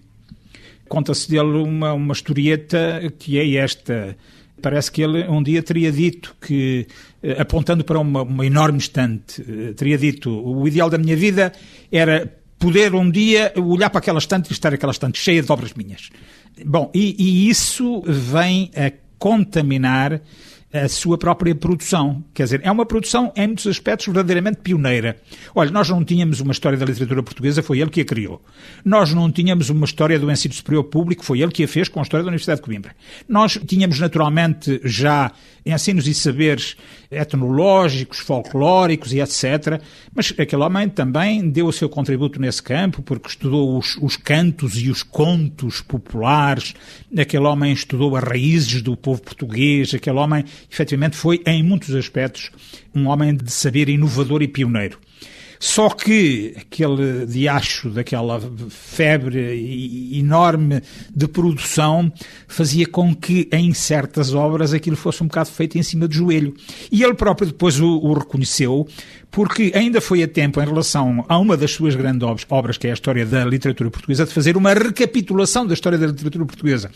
Conta-se 0.92 1.26
dele 1.30 1.56
uma, 1.56 1.94
uma 1.94 2.12
historieta 2.12 3.00
que 3.18 3.38
é 3.38 3.54
esta. 3.54 4.14
Parece 4.60 4.92
que 4.92 5.00
ele 5.00 5.26
um 5.26 5.42
dia 5.42 5.62
teria 5.62 5.90
dito 5.90 6.36
que, 6.38 6.86
eh, 7.22 7.40
apontando 7.40 7.82
para 7.82 7.98
uma, 7.98 8.20
uma 8.20 8.44
enorme 8.44 8.76
estante, 8.76 9.40
eh, 9.40 9.72
teria 9.72 9.96
dito: 9.96 10.28
o 10.30 10.68
ideal 10.68 10.90
da 10.90 10.98
minha 10.98 11.16
vida 11.16 11.50
era 11.90 12.30
poder 12.58 12.94
um 12.94 13.10
dia 13.10 13.54
olhar 13.56 13.88
para 13.88 14.00
aquela 14.00 14.18
estante 14.18 14.50
e 14.50 14.52
estar 14.52 14.74
aquela 14.74 14.92
estante 14.92 15.18
cheia 15.18 15.42
de 15.42 15.50
obras 15.50 15.72
minhas. 15.72 16.10
Bom, 16.62 16.90
e, 16.92 17.16
e 17.18 17.48
isso 17.48 18.02
vem 18.06 18.70
a 18.76 18.92
contaminar 19.18 20.20
a 20.72 20.88
sua 20.88 21.18
própria 21.18 21.54
produção. 21.54 22.24
Quer 22.32 22.44
dizer, 22.44 22.60
é 22.64 22.70
uma 22.70 22.86
produção, 22.86 23.32
em 23.36 23.46
muitos 23.46 23.66
aspectos, 23.66 24.06
verdadeiramente 24.06 24.60
pioneira. 24.62 25.18
Olha, 25.54 25.70
nós 25.70 25.88
não 25.88 26.02
tínhamos 26.04 26.40
uma 26.40 26.52
história 26.52 26.78
da 26.78 26.86
literatura 26.86 27.22
portuguesa, 27.22 27.62
foi 27.62 27.80
ele 27.80 27.90
que 27.90 28.00
a 28.00 28.04
criou. 28.04 28.42
Nós 28.84 29.12
não 29.12 29.30
tínhamos 29.30 29.68
uma 29.68 29.84
história 29.84 30.18
do 30.18 30.30
ensino 30.30 30.54
superior 30.54 30.84
público, 30.84 31.24
foi 31.24 31.40
ele 31.40 31.52
que 31.52 31.64
a 31.64 31.68
fez 31.68 31.88
com 31.88 32.00
a 32.00 32.02
história 32.02 32.24
da 32.24 32.28
Universidade 32.28 32.60
de 32.60 32.64
Coimbra. 32.64 32.94
Nós 33.28 33.58
tínhamos, 33.66 34.00
naturalmente, 34.00 34.80
já 34.84 35.32
ensinos 35.64 36.08
e 36.08 36.14
saberes 36.14 36.76
etnológicos, 37.10 38.18
folclóricos 38.18 39.12
e 39.12 39.20
etc. 39.20 39.80
Mas 40.14 40.32
aquele 40.38 40.62
homem 40.62 40.88
também 40.88 41.48
deu 41.48 41.66
o 41.66 41.72
seu 41.72 41.88
contributo 41.88 42.40
nesse 42.40 42.62
campo, 42.62 43.02
porque 43.02 43.28
estudou 43.28 43.78
os, 43.78 43.96
os 44.00 44.16
cantos 44.16 44.76
e 44.76 44.90
os 44.90 45.02
contos 45.02 45.80
populares, 45.80 46.74
aquele 47.16 47.44
homem 47.44 47.72
estudou 47.72 48.16
as 48.16 48.24
raízes 48.24 48.82
do 48.82 48.96
povo 48.96 49.22
português, 49.22 49.94
aquele 49.94 50.16
homem, 50.16 50.44
efetivamente, 50.70 51.16
foi, 51.16 51.42
em 51.46 51.62
muitos 51.62 51.94
aspectos, 51.94 52.50
um 52.94 53.06
homem 53.08 53.34
de 53.34 53.50
saber 53.50 53.88
inovador 53.88 54.42
e 54.42 54.48
pioneiro. 54.48 54.98
Só 55.62 55.90
que 55.90 56.56
aquele 56.56 57.24
diacho 57.24 57.88
daquela 57.88 58.40
febre 58.68 60.18
enorme 60.18 60.82
de 61.14 61.28
produção 61.28 62.12
fazia 62.48 62.84
com 62.84 63.14
que 63.14 63.48
em 63.52 63.72
certas 63.72 64.34
obras 64.34 64.72
aquilo 64.72 64.96
fosse 64.96 65.22
um 65.22 65.28
bocado 65.28 65.50
feito 65.50 65.78
em 65.78 65.82
cima 65.84 66.08
do 66.08 66.14
joelho. 66.14 66.52
E 66.90 67.04
ele 67.04 67.14
próprio 67.14 67.46
depois 67.46 67.78
o, 67.78 67.86
o 67.86 68.12
reconheceu, 68.12 68.88
porque 69.32 69.72
ainda 69.74 69.98
foi 69.98 70.22
a 70.22 70.28
tempo, 70.28 70.60
em 70.60 70.64
relação 70.64 71.24
a 71.26 71.38
uma 71.38 71.56
das 71.56 71.72
suas 71.72 71.96
grandes 71.96 72.28
obras, 72.50 72.76
que 72.76 72.86
é 72.86 72.90
a 72.90 72.94
história 72.94 73.24
da 73.24 73.44
literatura 73.46 73.90
portuguesa, 73.90 74.26
de 74.26 74.32
fazer 74.32 74.58
uma 74.58 74.74
recapitulação 74.74 75.66
da 75.66 75.72
história 75.72 75.98
da 75.98 76.06
literatura 76.06 76.44
portuguesa. 76.44 76.90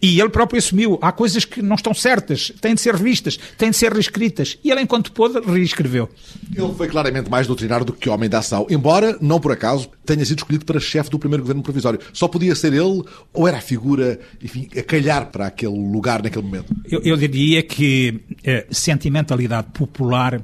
E 0.00 0.18
ele 0.18 0.30
próprio 0.30 0.58
assumiu, 0.58 0.98
há 1.02 1.12
coisas 1.12 1.44
que 1.44 1.60
não 1.60 1.76
estão 1.76 1.92
certas, 1.92 2.50
têm 2.62 2.74
de 2.74 2.80
ser 2.80 2.94
revistas, 2.94 3.38
têm 3.58 3.70
de 3.70 3.76
ser 3.76 3.92
reescritas. 3.92 4.58
E 4.64 4.70
ele, 4.70 4.80
enquanto 4.80 5.12
pôde, 5.12 5.38
reescreveu. 5.40 6.08
Ele 6.56 6.74
foi 6.74 6.88
claramente 6.88 7.30
mais 7.30 7.46
doutrinário 7.46 7.84
do 7.84 7.92
que 7.92 8.08
homem 8.08 8.28
da 8.28 8.38
ação, 8.38 8.66
embora, 8.70 9.18
não 9.20 9.38
por 9.38 9.52
acaso, 9.52 9.90
tenha 10.06 10.24
sido 10.24 10.38
escolhido 10.38 10.64
para 10.64 10.80
chefe 10.80 11.10
do 11.10 11.18
primeiro 11.18 11.42
governo 11.42 11.62
provisório. 11.62 12.00
Só 12.14 12.26
podia 12.26 12.54
ser 12.54 12.72
ele 12.72 13.02
ou 13.34 13.46
era 13.46 13.58
a 13.58 13.60
figura, 13.60 14.18
enfim, 14.42 14.66
a 14.76 14.82
calhar 14.82 15.26
para 15.26 15.46
aquele 15.46 15.76
lugar 15.76 16.22
naquele 16.22 16.44
momento? 16.44 16.74
Eu, 16.90 17.02
eu 17.02 17.16
diria 17.18 17.62
que 17.62 18.20
eh, 18.42 18.66
sentimentalidade 18.70 19.68
popular 19.74 20.40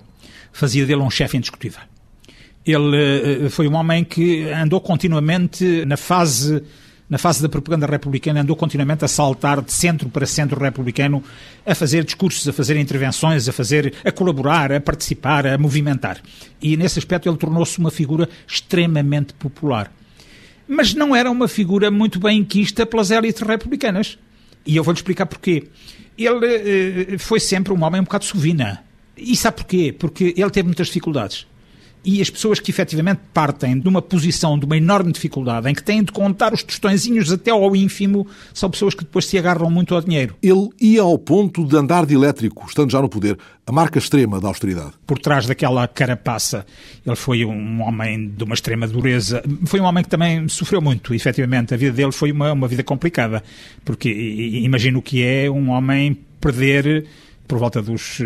fazia 0.58 0.84
dele 0.84 1.00
um 1.00 1.10
chefe 1.10 1.36
indiscutível. 1.36 1.80
Ele 2.66 3.46
eh, 3.46 3.48
foi 3.48 3.68
um 3.68 3.74
homem 3.74 4.04
que 4.04 4.48
andou 4.50 4.80
continuamente 4.80 5.84
na 5.86 5.96
fase 5.96 6.62
na 7.08 7.16
fase 7.16 7.40
da 7.40 7.48
propaganda 7.48 7.86
republicana, 7.86 8.42
andou 8.42 8.54
continuamente 8.54 9.02
a 9.02 9.08
saltar 9.08 9.62
de 9.62 9.72
centro 9.72 10.10
para 10.10 10.26
centro 10.26 10.60
republicano, 10.60 11.24
a 11.64 11.74
fazer 11.74 12.04
discursos, 12.04 12.46
a 12.46 12.52
fazer 12.52 12.76
intervenções, 12.76 13.48
a 13.48 13.52
fazer, 13.52 13.94
a 14.04 14.12
colaborar, 14.12 14.70
a 14.70 14.78
participar, 14.78 15.46
a 15.46 15.56
movimentar. 15.56 16.20
E 16.60 16.76
nesse 16.76 16.98
aspecto 16.98 17.26
ele 17.26 17.38
tornou-se 17.38 17.78
uma 17.78 17.90
figura 17.90 18.28
extremamente 18.46 19.32
popular. 19.32 19.90
Mas 20.68 20.92
não 20.92 21.16
era 21.16 21.30
uma 21.30 21.48
figura 21.48 21.90
muito 21.90 22.20
bem 22.20 22.44
quista 22.44 22.84
pelas 22.84 23.10
élites 23.10 23.40
republicanas. 23.40 24.18
E 24.66 24.76
eu 24.76 24.84
vou-lhe 24.84 24.98
explicar 24.98 25.24
porquê. 25.24 25.64
Ele 26.18 27.14
eh, 27.14 27.18
foi 27.18 27.40
sempre 27.40 27.72
um 27.72 27.82
homem 27.82 28.02
um 28.02 28.04
bocado 28.04 28.26
sovina. 28.26 28.84
E 29.18 29.36
sabe 29.36 29.58
porquê? 29.58 29.94
Porque 29.96 30.34
ele 30.36 30.50
teve 30.50 30.66
muitas 30.66 30.86
dificuldades. 30.88 31.46
E 32.04 32.22
as 32.22 32.30
pessoas 32.30 32.60
que 32.60 32.70
efetivamente 32.70 33.20
partem 33.34 33.78
de 33.78 33.88
uma 33.88 34.00
posição 34.00 34.58
de 34.58 34.64
uma 34.64 34.76
enorme 34.76 35.12
dificuldade, 35.12 35.68
em 35.68 35.74
que 35.74 35.82
têm 35.82 36.02
de 36.02 36.12
contar 36.12 36.54
os 36.54 36.62
tostõezinhos 36.62 37.32
até 37.32 37.50
ao 37.50 37.74
ínfimo, 37.74 38.26
são 38.54 38.70
pessoas 38.70 38.94
que 38.94 39.04
depois 39.04 39.26
se 39.26 39.36
agarram 39.36 39.68
muito 39.70 39.94
ao 39.94 40.00
dinheiro. 40.00 40.34
Ele 40.42 40.68
ia 40.80 41.02
ao 41.02 41.18
ponto 41.18 41.66
de 41.66 41.76
andar 41.76 42.06
de 42.06 42.14
elétrico, 42.14 42.64
estando 42.66 42.90
já 42.90 43.02
no 43.02 43.08
poder, 43.08 43.36
a 43.66 43.72
marca 43.72 43.98
extrema 43.98 44.40
da 44.40 44.48
austeridade. 44.48 44.92
Por 45.06 45.18
trás 45.18 45.46
daquela 45.46 45.86
carapaça, 45.88 46.64
ele 47.04 47.16
foi 47.16 47.44
um 47.44 47.82
homem 47.82 48.28
de 48.28 48.44
uma 48.44 48.54
extrema 48.54 48.86
dureza. 48.86 49.42
Foi 49.66 49.80
um 49.80 49.84
homem 49.84 50.04
que 50.04 50.10
também 50.10 50.48
sofreu 50.48 50.80
muito, 50.80 51.12
efetivamente. 51.12 51.74
A 51.74 51.76
vida 51.76 51.92
dele 51.92 52.12
foi 52.12 52.30
uma, 52.30 52.52
uma 52.52 52.68
vida 52.68 52.84
complicada, 52.84 53.42
porque 53.84 54.08
imagino 54.08 55.02
que 55.02 55.22
é 55.22 55.50
um 55.50 55.70
homem 55.70 56.16
perder 56.40 57.06
por 57.48 57.58
volta 57.58 57.80
dos 57.82 58.18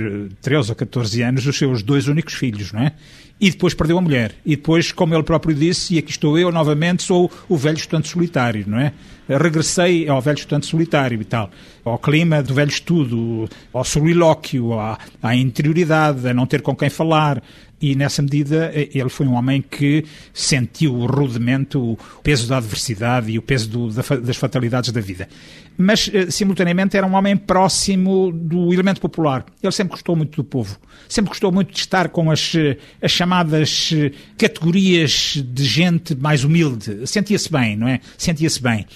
13 0.42 0.68
eh, 0.68 0.72
ou 0.72 0.76
14 0.76 1.22
anos, 1.22 1.46
os 1.46 1.56
seus 1.56 1.82
dois 1.82 2.08
únicos 2.08 2.34
filhos, 2.34 2.72
não 2.72 2.82
é? 2.82 2.92
E 3.40 3.50
depois 3.50 3.72
perdeu 3.72 3.96
a 3.96 4.00
mulher. 4.00 4.34
E 4.44 4.56
depois, 4.56 4.92
como 4.92 5.14
ele 5.14 5.22
próprio 5.22 5.54
disse, 5.54 5.94
e 5.94 5.98
aqui 5.98 6.10
estou 6.10 6.38
eu 6.38 6.52
novamente, 6.52 7.02
sou 7.02 7.30
o 7.48 7.56
velho 7.56 7.76
estudante 7.76 8.08
solitário, 8.08 8.64
não 8.66 8.78
é? 8.78 8.92
Regressei 9.28 10.08
ao 10.08 10.20
velho 10.20 10.38
estudante 10.38 10.66
solitário 10.66 11.20
e 11.20 11.24
tal, 11.24 11.50
ao 11.84 11.98
clima 11.98 12.42
do 12.42 12.54
velho 12.54 12.68
estudo, 12.68 13.48
ao 13.72 13.84
solilóquio, 13.84 14.78
à, 14.78 14.98
à 15.22 15.34
interioridade, 15.36 16.28
a 16.28 16.34
não 16.34 16.46
ter 16.46 16.60
com 16.62 16.74
quem 16.74 16.90
falar, 16.90 17.42
e 17.82 17.96
nessa 17.96 18.22
medida 18.22 18.70
ele 18.74 19.08
foi 19.08 19.26
um 19.26 19.34
homem 19.34 19.60
que 19.60 20.04
sentiu 20.32 21.04
rudemente 21.04 21.76
o 21.76 21.98
peso 22.22 22.46
da 22.46 22.58
adversidade 22.58 23.32
e 23.32 23.38
o 23.38 23.42
peso 23.42 23.68
do, 23.68 23.90
das 23.90 24.36
fatalidades 24.36 24.92
da 24.92 25.00
vida. 25.00 25.28
Mas, 25.76 26.08
eh, 26.12 26.30
simultaneamente, 26.30 26.96
era 26.96 27.04
um 27.06 27.14
homem 27.14 27.36
próximo 27.36 28.30
do 28.30 28.72
elemento 28.72 29.00
popular. 29.00 29.44
Ele 29.60 29.72
sempre 29.72 29.92
gostou 29.92 30.14
muito 30.14 30.36
do 30.36 30.44
povo. 30.44 30.78
Sempre 31.08 31.30
gostou 31.30 31.50
muito 31.50 31.72
de 31.72 31.78
estar 31.78 32.10
com 32.10 32.30
as, 32.30 32.54
eh, 32.54 32.76
as 33.00 33.10
chamadas 33.10 33.90
eh, 33.92 34.12
categorias 34.38 35.42
de 35.44 35.64
gente 35.64 36.14
mais 36.14 36.44
humilde. 36.44 37.06
Sentia-se 37.06 37.50
bem, 37.50 37.74
não 37.74 37.88
é? 37.88 38.00
Sentia-se 38.16 38.62
bem 38.62 38.86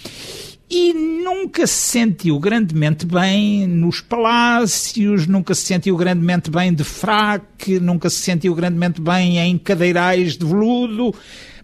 e 0.69 0.93
nunca 0.93 1.67
se 1.67 1.93
sentiu 1.93 2.39
grandemente 2.41 3.07
bem 3.07 3.67
nos 3.67 4.01
palácios, 4.01 5.27
nunca 5.27 5.55
se 5.55 5.63
sentiu 5.63 5.97
grandemente 5.97 6.51
bem 6.51 6.75
de 6.75 6.83
fraque, 6.83 7.79
nunca 7.79 8.11
se 8.11 8.17
sentiu 8.17 8.55
grandemente 8.55 9.01
bem 9.01 9.39
em 9.39 9.57
cadeirais 9.57 10.37
de 10.37 10.45
veludo. 10.45 11.15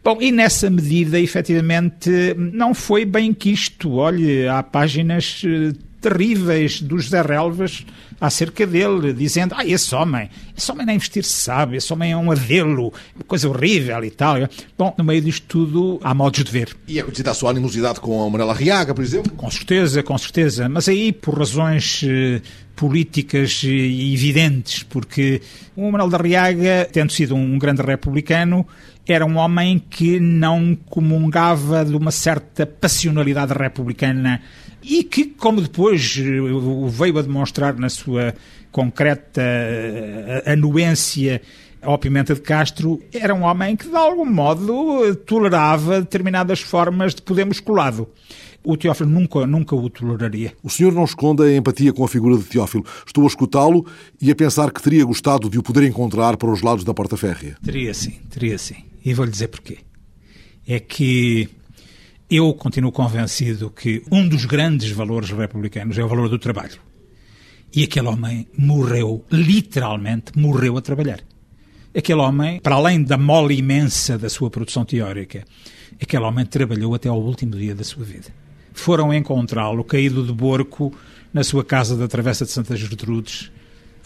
Bom, 0.04 0.18
e 0.20 0.32
nessa 0.32 0.70
medida, 0.70 1.18
efetivamente, 1.18 2.10
não 2.36 2.74
foi 2.74 3.04
bem 3.04 3.32
quisto. 3.32 3.92
Olhe, 3.92 4.48
há 4.48 4.62
páginas 4.62 5.42
eh, 5.44 5.72
terríveis 6.02 6.82
do 6.82 6.98
José 6.98 7.22
Relvas 7.22 7.86
acerca 8.20 8.66
dele, 8.66 9.12
dizendo: 9.12 9.54
Ah, 9.56 9.64
esse 9.64 9.94
homem, 9.94 10.28
esse 10.56 10.70
homem 10.70 10.84
nem 10.84 10.98
vestir 10.98 11.24
se 11.24 11.40
sabe, 11.40 11.76
esse 11.76 11.92
homem 11.92 12.12
é 12.12 12.16
um 12.16 12.30
adelo, 12.30 12.92
coisa 13.26 13.48
horrível 13.48 14.04
e 14.04 14.10
tal. 14.10 14.36
Bom, 14.76 14.94
no 14.98 15.04
meio 15.04 15.22
disto 15.22 15.46
tudo, 15.46 16.00
há 16.02 16.12
modos 16.12 16.42
de 16.44 16.50
ver. 16.50 16.76
E 16.86 16.98
é 16.98 17.02
conhecida 17.02 17.30
a 17.30 17.34
sua 17.34 17.50
animosidade 17.50 18.00
com 18.00 18.22
a 18.22 18.28
Manela 18.28 18.52
Riaga, 18.52 18.94
por 18.94 19.02
exemplo? 19.02 19.32
Com 19.32 19.50
certeza, 19.50 20.02
com 20.02 20.18
certeza. 20.18 20.68
Mas 20.68 20.88
aí, 20.88 21.12
por 21.12 21.38
razões 21.38 22.02
eh, 22.04 22.42
políticas 22.74 23.62
evidentes, 23.64 24.82
porque 24.82 25.40
o 25.76 25.90
Manuel 25.90 26.10
da 26.10 26.18
Riaga, 26.18 26.88
tendo 26.90 27.12
sido 27.12 27.34
um 27.34 27.58
grande 27.58 27.82
republicano, 27.82 28.66
era 29.06 29.26
um 29.26 29.36
homem 29.36 29.82
que 29.90 30.20
não 30.20 30.76
comungava 30.88 31.84
de 31.84 31.94
uma 31.96 32.10
certa 32.10 32.64
passionalidade 32.66 33.52
republicana 33.52 34.40
e 34.82 35.04
que, 35.04 35.26
como 35.26 35.60
depois 35.60 36.16
eh, 36.18 36.88
veio 36.88 37.18
a 37.18 37.22
demonstrar 37.22 37.76
na 37.78 37.88
sua 37.88 38.34
concreta 38.70 39.42
eh, 39.42 40.42
anuência 40.46 41.40
ao 41.82 41.98
Pimenta 41.98 42.34
de 42.34 42.40
Castro 42.40 43.00
era 43.12 43.34
um 43.34 43.42
homem 43.42 43.76
que, 43.76 43.88
de 43.88 43.96
algum 43.96 44.24
modo, 44.24 45.14
tolerava 45.26 46.00
determinadas 46.00 46.60
formas 46.60 47.14
de 47.14 47.22
poder 47.22 47.44
musculado. 47.44 48.08
O 48.64 48.76
Teófilo 48.76 49.10
nunca, 49.10 49.44
nunca 49.44 49.74
o 49.74 49.90
toleraria. 49.90 50.54
O 50.62 50.70
senhor 50.70 50.92
não 50.92 51.02
esconde 51.02 51.42
a 51.42 51.56
empatia 51.56 51.92
com 51.92 52.04
a 52.04 52.08
figura 52.08 52.36
de 52.36 52.44
Teófilo. 52.44 52.84
Estou 53.04 53.24
a 53.24 53.26
escutá-lo 53.26 53.84
e 54.20 54.30
a 54.30 54.36
pensar 54.36 54.70
que 54.70 54.80
teria 54.80 55.04
gostado 55.04 55.50
de 55.50 55.58
o 55.58 55.62
poder 55.62 55.82
encontrar 55.82 56.36
para 56.36 56.50
os 56.50 56.62
lados 56.62 56.84
da 56.84 56.94
porta 56.94 57.16
férrea. 57.16 57.56
Teria 57.64 57.92
sim, 57.92 58.20
teria 58.30 58.56
sim. 58.56 58.76
E 59.04 59.12
vou-lhe 59.12 59.32
dizer 59.32 59.48
porquê. 59.48 59.78
É 60.64 60.78
que 60.78 61.48
eu 62.34 62.54
continuo 62.54 62.90
convencido 62.90 63.68
que 63.68 64.02
um 64.10 64.26
dos 64.26 64.46
grandes 64.46 64.90
valores 64.90 65.28
republicanos 65.28 65.98
é 65.98 66.02
o 66.02 66.08
valor 66.08 66.30
do 66.30 66.38
trabalho. 66.38 66.80
E 67.74 67.84
aquele 67.84 68.08
homem 68.08 68.48
morreu, 68.56 69.22
literalmente 69.30 70.32
morreu 70.34 70.78
a 70.78 70.80
trabalhar. 70.80 71.20
Aquele 71.94 72.20
homem, 72.20 72.58
para 72.58 72.76
além 72.76 73.02
da 73.02 73.18
mole 73.18 73.58
imensa 73.58 74.16
da 74.16 74.30
sua 74.30 74.48
produção 74.50 74.82
teórica, 74.82 75.44
aquele 76.00 76.24
homem 76.24 76.46
trabalhou 76.46 76.94
até 76.94 77.10
ao 77.10 77.20
último 77.20 77.54
dia 77.54 77.74
da 77.74 77.84
sua 77.84 78.02
vida. 78.02 78.28
Foram 78.72 79.12
encontrá-lo 79.12 79.84
caído 79.84 80.24
de 80.24 80.32
borco 80.32 80.90
na 81.34 81.44
sua 81.44 81.62
casa 81.62 81.98
da 81.98 82.08
Travessa 82.08 82.46
de 82.46 82.50
Santa 82.50 82.74
Gertrudes, 82.74 83.52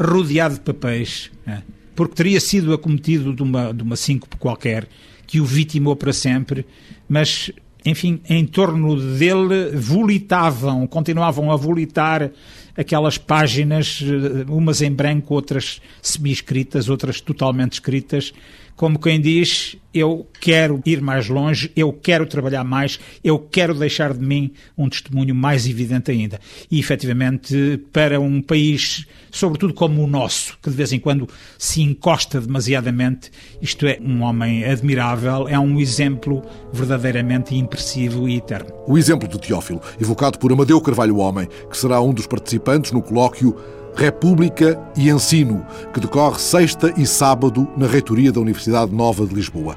rodeado 0.01 0.57
de 0.57 0.63
papéis, 0.63 1.31
né? 1.47 1.63
porque 1.95 2.17
teria 2.17 2.41
sido 2.41 2.75
acometido 2.75 3.33
de 3.33 3.43
uma, 3.43 3.73
de 3.73 3.85
uma 3.85 3.95
síncope 3.95 4.37
qualquer 4.37 4.89
que 5.29 5.41
o 5.41 5.45
vitimou 5.45 5.95
para 5.95 6.13
sempre, 6.13 6.67
mas 7.09 7.53
enfim, 7.87 8.21
em 8.29 8.45
torno 8.45 8.97
dele 9.17 9.71
volitavam, 9.75 10.87
continuavam 10.87 11.53
a 11.53 11.57
volitar 11.57 12.31
aquelas 12.77 13.17
páginas, 13.17 14.03
eh, 14.03 14.45
umas 14.51 14.83
em 14.83 14.93
branco, 14.93 15.33
outras 15.33 15.81
semi-escritas, 16.03 16.89
outras 16.89 17.21
totalmente 17.21 17.75
escritas, 17.75 18.35
como 18.77 18.99
quem 18.99 19.21
diz: 19.21 19.77
Eu 19.93 20.29
quero 20.41 20.81
ir 20.85 21.01
mais 21.01 21.29
longe, 21.29 21.73
eu 21.75 21.93
quero 21.93 22.27
trabalhar 22.27 22.63
mais, 22.63 23.01
eu 23.25 23.39
quero 23.39 23.75
deixar 23.75 24.13
de 24.13 24.25
mim 24.25 24.53
um 24.77 24.89
testemunho 24.89 25.35
mais 25.35 25.67
evidente 25.67 26.11
ainda. 26.11 26.39
E 26.71 26.79
efetivamente, 26.79 27.81
para 27.93 28.21
um 28.21 28.41
país, 28.43 29.07
sobretudo 29.31 29.73
como 29.73 30.05
o 30.05 30.07
nosso, 30.07 30.57
que 30.63 30.71
de 30.71 30.77
vez 30.77 30.93
em 30.93 31.01
quando 31.01 31.29
se 31.59 31.83
encosta 31.83 32.41
demasiadamente, 32.41 33.31
isto 33.61 33.87
é 33.87 33.99
um 34.01 34.23
homem 34.23 34.65
admirável, 34.65 35.49
é 35.49 35.59
um 35.59 35.81
exemplo 35.81 36.43
verdadeiramente 36.73 37.57
impressivo 37.57 38.29
e 38.29 38.37
eterno. 38.37 38.71
O 38.87 38.99
exemplo 38.99 39.27
de 39.27 39.41
Teófilo, 39.41 39.81
evocado 40.01 40.39
por 40.39 40.53
Amadeu 40.53 40.81
Carvalho 40.81 41.17
Homem, 41.17 41.49
que 41.71 41.77
será 41.77 42.01
um 42.01 42.13
dos 42.13 42.27
participantes 42.27 42.93
no 42.93 43.03
colóquio 43.03 43.57
República 43.97 44.79
e 44.95 45.09
Ensino, 45.09 45.67
que 45.95 46.01
decorre 46.01 46.39
sexta 46.39 46.93
e 46.99 47.07
sábado 47.07 47.67
na 47.79 47.87
reitoria 47.87 48.31
da 48.31 48.39
Universidade 48.39 48.95
Nova 48.95 49.25
de 49.25 49.35
Lisboa. 49.35 49.75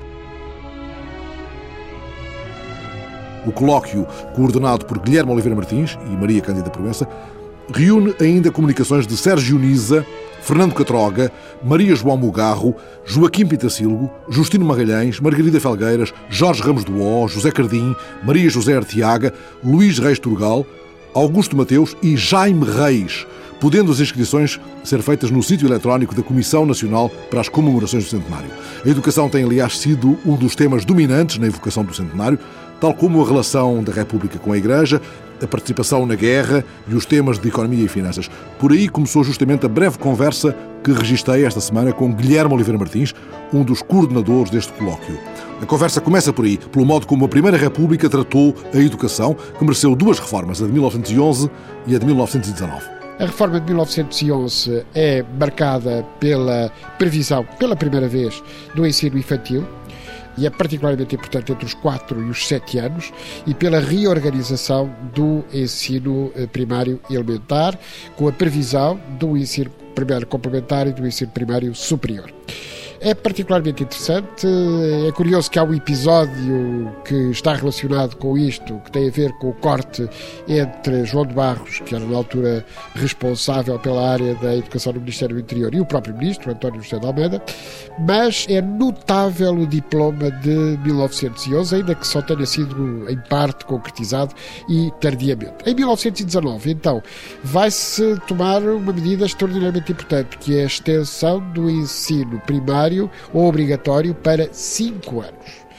O 3.47 3.51
colóquio, 3.53 4.05
coordenado 4.35 4.85
por 4.85 4.99
Guilherme 4.99 5.31
Oliveira 5.31 5.55
Martins 5.55 5.97
e 6.05 6.09
Maria 6.17 6.41
Cândida 6.41 6.69
Proença, 6.69 7.07
reúne 7.73 8.13
ainda 8.19 8.51
comunicações 8.51 9.07
de 9.07 9.15
Sérgio 9.15 9.57
Nisa, 9.57 10.05
Fernando 10.41 10.73
Catroga, 10.73 11.31
Maria 11.63 11.95
João 11.95 12.17
Mugarro, 12.17 12.75
Joaquim 13.05 13.45
Pitacilgo, 13.45 14.11
Justino 14.27 14.65
Magalhães, 14.65 15.21
Margarida 15.21 15.61
Felgueiras, 15.61 16.13
Jorge 16.29 16.61
Ramos 16.61 16.83
do 16.83 17.01
O, 17.01 17.25
José 17.29 17.51
Cardim, 17.51 17.95
Maria 18.21 18.49
José 18.49 18.75
Artiaga, 18.75 19.33
Luís 19.63 19.97
Reis 19.97 20.19
Turgal, 20.19 20.65
Augusto 21.13 21.55
Mateus 21.55 21.95
e 22.03 22.17
Jaime 22.17 22.65
Reis, 22.65 23.25
podendo 23.59 23.91
as 23.91 23.99
inscrições 23.99 24.59
ser 24.83 25.01
feitas 25.01 25.31
no 25.31 25.43
sítio 25.43 25.67
eletrónico 25.67 26.15
da 26.15 26.23
Comissão 26.23 26.65
Nacional 26.65 27.09
para 27.29 27.41
as 27.41 27.49
Comemorações 27.49 28.05
do 28.05 28.09
Centenário. 28.09 28.49
A 28.85 28.89
educação 28.89 29.29
tem, 29.29 29.43
aliás, 29.43 29.77
sido 29.77 30.17
um 30.25 30.35
dos 30.35 30.55
temas 30.55 30.85
dominantes 30.85 31.37
na 31.37 31.47
evocação 31.47 31.83
do 31.83 31.93
Centenário, 31.93 32.39
tal 32.79 32.93
como 32.93 33.21
a 33.21 33.27
relação 33.27 33.83
da 33.83 33.91
República 33.91 34.39
com 34.39 34.53
a 34.53 34.57
Igreja, 34.57 35.01
a 35.41 35.47
participação 35.47 36.05
na 36.05 36.15
guerra 36.15 36.63
e 36.87 36.93
os 36.93 37.05
temas 37.05 37.39
de 37.39 37.47
economia 37.47 37.83
e 37.83 37.87
finanças. 37.87 38.29
Por 38.57 38.71
aí 38.71 38.87
começou 38.89 39.23
justamente 39.23 39.65
a 39.65 39.69
breve 39.69 39.97
conversa 39.97 40.55
que 40.83 40.91
registrei 40.91 41.45
esta 41.45 41.59
semana 41.59 41.91
com 41.91 42.13
Guilherme 42.13 42.53
Oliveira 42.53 42.77
Martins, 42.77 43.13
um 43.53 43.63
dos 43.63 43.81
coordenadores 43.81 44.49
deste 44.49 44.71
colóquio. 44.73 45.17
A 45.61 45.65
conversa 45.65 45.99
começa 45.99 46.31
por 46.31 46.45
aí, 46.45 46.57
pelo 46.57 46.85
modo 46.85 47.05
como 47.05 47.25
a 47.25 47.27
Primeira 47.27 47.57
República 47.57 48.09
tratou 48.09 48.55
a 48.73 48.77
educação, 48.77 49.35
que 49.57 49.63
mereceu 49.63 49.95
duas 49.95 50.19
reformas, 50.19 50.61
a 50.61 50.65
de 50.65 50.71
1911 50.71 51.49
e 51.87 51.95
a 51.95 51.99
de 51.99 52.05
1919. 52.05 52.98
A 53.19 53.25
reforma 53.25 53.59
de 53.59 53.65
1911 53.65 54.85
é 54.95 55.25
marcada 55.37 56.05
pela 56.21 56.71
previsão, 56.97 57.43
pela 57.59 57.75
primeira 57.75 58.07
vez, 58.07 58.41
do 58.73 58.87
ensino 58.87 59.17
infantil, 59.17 59.67
e 60.37 60.47
é 60.47 60.49
particularmente 60.49 61.15
importante 61.15 61.51
entre 61.51 61.65
os 61.65 61.73
4 61.73 62.21
e 62.21 62.29
os 62.29 62.47
7 62.47 62.77
anos, 62.77 63.11
e 63.45 63.53
pela 63.53 63.81
reorganização 63.81 64.89
do 65.13 65.43
ensino 65.53 66.31
eh, 66.33 66.47
primário 66.47 67.01
elementar, 67.09 67.77
com 68.15 68.25
a 68.29 68.31
previsão 68.31 68.97
do 69.19 69.35
ensino 69.35 69.69
primário 69.93 70.25
complementar 70.25 70.87
e 70.87 70.93
do 70.93 71.05
ensino 71.05 71.31
primário 71.31 71.75
superior. 71.75 72.31
É 73.01 73.13
particularmente 73.13 73.83
interessante. 73.83 74.45
É 75.07 75.11
curioso 75.13 75.49
que 75.49 75.57
há 75.57 75.63
um 75.63 75.73
episódio 75.73 76.93
que 77.05 77.15
está 77.31 77.53
relacionado 77.53 78.17
com 78.17 78.37
isto, 78.37 78.77
que 78.79 78.91
tem 78.91 79.07
a 79.07 79.11
ver 79.11 79.31
com 79.39 79.49
o 79.49 79.53
corte 79.53 80.09
entre 80.47 81.05
João 81.05 81.25
de 81.25 81.33
Barros, 81.33 81.79
que 81.85 81.95
era 81.95 82.03
na 82.03 82.17
altura 82.17 82.65
responsável 82.95 83.79
pela 83.79 84.11
área 84.11 84.35
da 84.35 84.53
educação 84.53 84.91
no 84.91 84.99
Ministério 84.99 85.35
do 85.35 85.41
Interior, 85.41 85.73
e 85.73 85.79
o 85.79 85.85
próprio 85.85 86.13
ministro, 86.13 86.51
António 86.51 86.81
José 86.81 86.99
de 86.99 87.05
Almeida, 87.05 87.41
mas 87.99 88.45
é 88.49 88.61
notável 88.61 89.53
o 89.53 89.65
diploma 89.65 90.29
de 90.31 90.77
1911, 90.83 91.75
ainda 91.75 91.95
que 91.95 92.05
só 92.05 92.21
tenha 92.21 92.45
sido 92.45 93.09
em 93.09 93.17
parte 93.29 93.63
concretizado 93.65 94.35
e 94.67 94.91
tardiamente. 94.99 95.53
Em 95.65 95.73
1919, 95.73 96.71
então, 96.71 97.01
vai-se 97.43 98.19
tomar 98.27 98.61
uma 98.61 98.91
medida 98.91 99.25
extraordinariamente 99.25 99.93
importante, 99.93 100.37
que 100.37 100.57
é 100.57 100.63
a 100.63 100.65
extensão 100.65 101.39
do 101.53 101.69
ensino 101.69 102.41
primário 102.41 102.88
voluntário 102.89 103.09
ou 103.33 103.47
obrigatório 103.47 104.15
para 104.15 104.51
cinco 104.51 105.21
anos. 105.21 105.69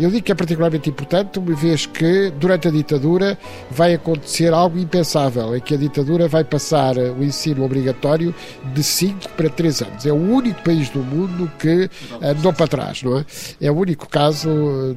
Eu 0.00 0.10
digo 0.10 0.24
que 0.24 0.32
é 0.32 0.34
particularmente 0.34 0.88
importante, 0.88 1.38
uma 1.38 1.54
vez 1.54 1.84
que 1.84 2.30
durante 2.30 2.66
a 2.66 2.70
ditadura 2.70 3.38
vai 3.70 3.94
acontecer 3.94 4.52
algo 4.52 4.78
impensável, 4.78 5.54
em 5.54 5.60
que 5.60 5.74
a 5.74 5.76
ditadura 5.76 6.26
vai 6.26 6.42
passar 6.42 6.96
o 6.96 7.22
ensino 7.22 7.62
obrigatório 7.62 8.34
de 8.72 8.82
5 8.82 9.28
para 9.36 9.50
3 9.50 9.82
anos. 9.82 10.06
É 10.06 10.12
o 10.12 10.16
único 10.16 10.62
país 10.62 10.88
do 10.88 11.00
mundo 11.00 11.50
que 11.58 11.90
andou 12.22 12.52
para 12.54 12.66
trás, 12.66 13.02
não 13.02 13.18
é? 13.18 13.26
É 13.60 13.70
o 13.70 13.76
único 13.76 14.08
caso 14.08 14.48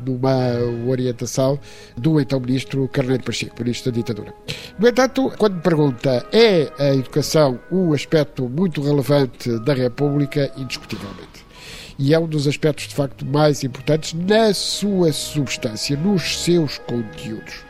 numa 0.06 0.58
orientação 0.88 1.60
do 1.98 2.20
então 2.20 2.40
ministro 2.40 2.88
Carneiro 2.88 3.24
Pacheco, 3.24 3.56
ministro 3.60 3.92
da 3.92 3.98
ditadura. 3.98 4.34
No 4.80 4.88
entanto, 4.88 5.32
quando 5.38 5.56
me 5.56 5.62
pergunta 5.62 6.26
é 6.32 6.72
a 6.80 6.96
educação 6.96 7.60
um 7.70 7.94
aspecto 7.94 8.48
muito 8.48 8.82
relevante 8.82 9.60
da 9.60 9.74
República, 9.74 10.52
indiscutivelmente 10.58 11.35
e 11.98 12.14
é 12.14 12.20
um 12.20 12.28
dos 12.28 12.48
aspectos 12.48 12.88
de 12.88 12.96
facto 12.96 13.26
mais 13.26 13.64
importantes 13.64 14.14
na 14.14 14.54
sua 14.54 15.12
substância, 15.12 15.98
nos 15.98 16.44
seus 16.44 16.78
conteúdos. 16.78 17.65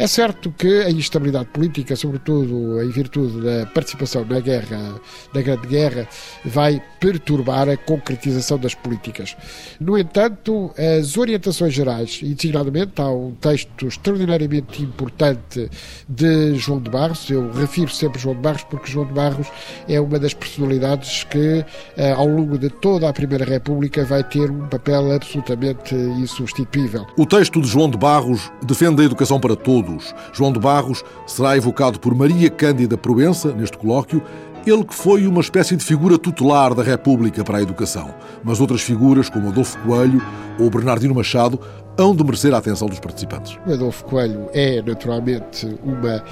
É 0.00 0.06
certo 0.06 0.50
que 0.50 0.80
a 0.80 0.90
instabilidade 0.90 1.50
política, 1.50 1.94
sobretudo 1.94 2.82
em 2.82 2.88
virtude 2.88 3.38
da 3.42 3.66
participação 3.66 4.24
na 4.24 4.40
guerra, 4.40 4.98
na 5.34 5.42
Grande 5.42 5.66
Guerra, 5.66 6.08
vai 6.42 6.82
perturbar 6.98 7.68
a 7.68 7.76
concretização 7.76 8.56
das 8.56 8.74
políticas. 8.74 9.36
No 9.78 9.98
entanto, 9.98 10.72
as 10.98 11.18
orientações 11.18 11.74
gerais, 11.74 12.20
e 12.22 12.32
designadamente 12.32 12.92
há 12.96 13.10
um 13.10 13.32
texto 13.32 13.88
extraordinariamente 13.88 14.82
importante 14.82 15.68
de 16.08 16.54
João 16.54 16.80
de 16.80 16.88
Barros, 16.88 17.28
eu 17.28 17.52
refiro 17.52 17.90
sempre 17.90 18.18
João 18.18 18.36
de 18.36 18.40
Barros 18.40 18.64
porque 18.70 18.90
João 18.90 19.06
de 19.06 19.12
Barros 19.12 19.48
é 19.86 20.00
uma 20.00 20.18
das 20.18 20.32
personalidades 20.32 21.24
que, 21.24 21.62
eh, 21.98 22.12
ao 22.12 22.26
longo 22.26 22.56
de 22.56 22.70
toda 22.70 23.06
a 23.06 23.12
Primeira 23.12 23.44
República, 23.44 24.02
vai 24.02 24.24
ter 24.24 24.50
um 24.50 24.66
papel 24.66 25.12
absolutamente 25.12 25.94
insubstituível. 25.94 27.06
O 27.18 27.26
texto 27.26 27.60
de 27.60 27.68
João 27.68 27.90
de 27.90 27.98
Barros 27.98 28.50
defende 28.64 29.02
a 29.02 29.04
educação 29.04 29.38
para 29.38 29.54
todos 29.54 29.89
todos. 29.90 30.14
João 30.32 30.52
de 30.52 30.58
Barros 30.58 31.04
será 31.26 31.56
evocado 31.56 31.98
por 31.98 32.14
Maria 32.14 32.50
Cândida 32.50 32.96
Proença 32.96 33.52
neste 33.52 33.76
colóquio, 33.76 34.22
ele 34.66 34.84
que 34.84 34.94
foi 34.94 35.26
uma 35.26 35.40
espécie 35.40 35.74
de 35.74 35.82
figura 35.82 36.18
tutelar 36.18 36.74
da 36.74 36.82
República 36.82 37.42
para 37.42 37.58
a 37.58 37.62
educação. 37.62 38.14
Mas 38.44 38.60
outras 38.60 38.82
figuras, 38.82 39.30
como 39.30 39.48
Adolfo 39.48 39.78
Coelho 39.78 40.20
ou 40.58 40.68
Bernardino 40.68 41.14
Machado, 41.14 41.58
hão 41.98 42.14
de 42.14 42.24
merecer 42.24 42.54
a 42.54 42.58
atenção 42.58 42.88
dos 42.88 42.98
participantes. 42.98 43.58
O 43.66 43.72
Adolfo 43.72 44.04
Coelho 44.04 44.48
é, 44.52 44.80
naturalmente, 44.82 45.66
uma 45.82 46.24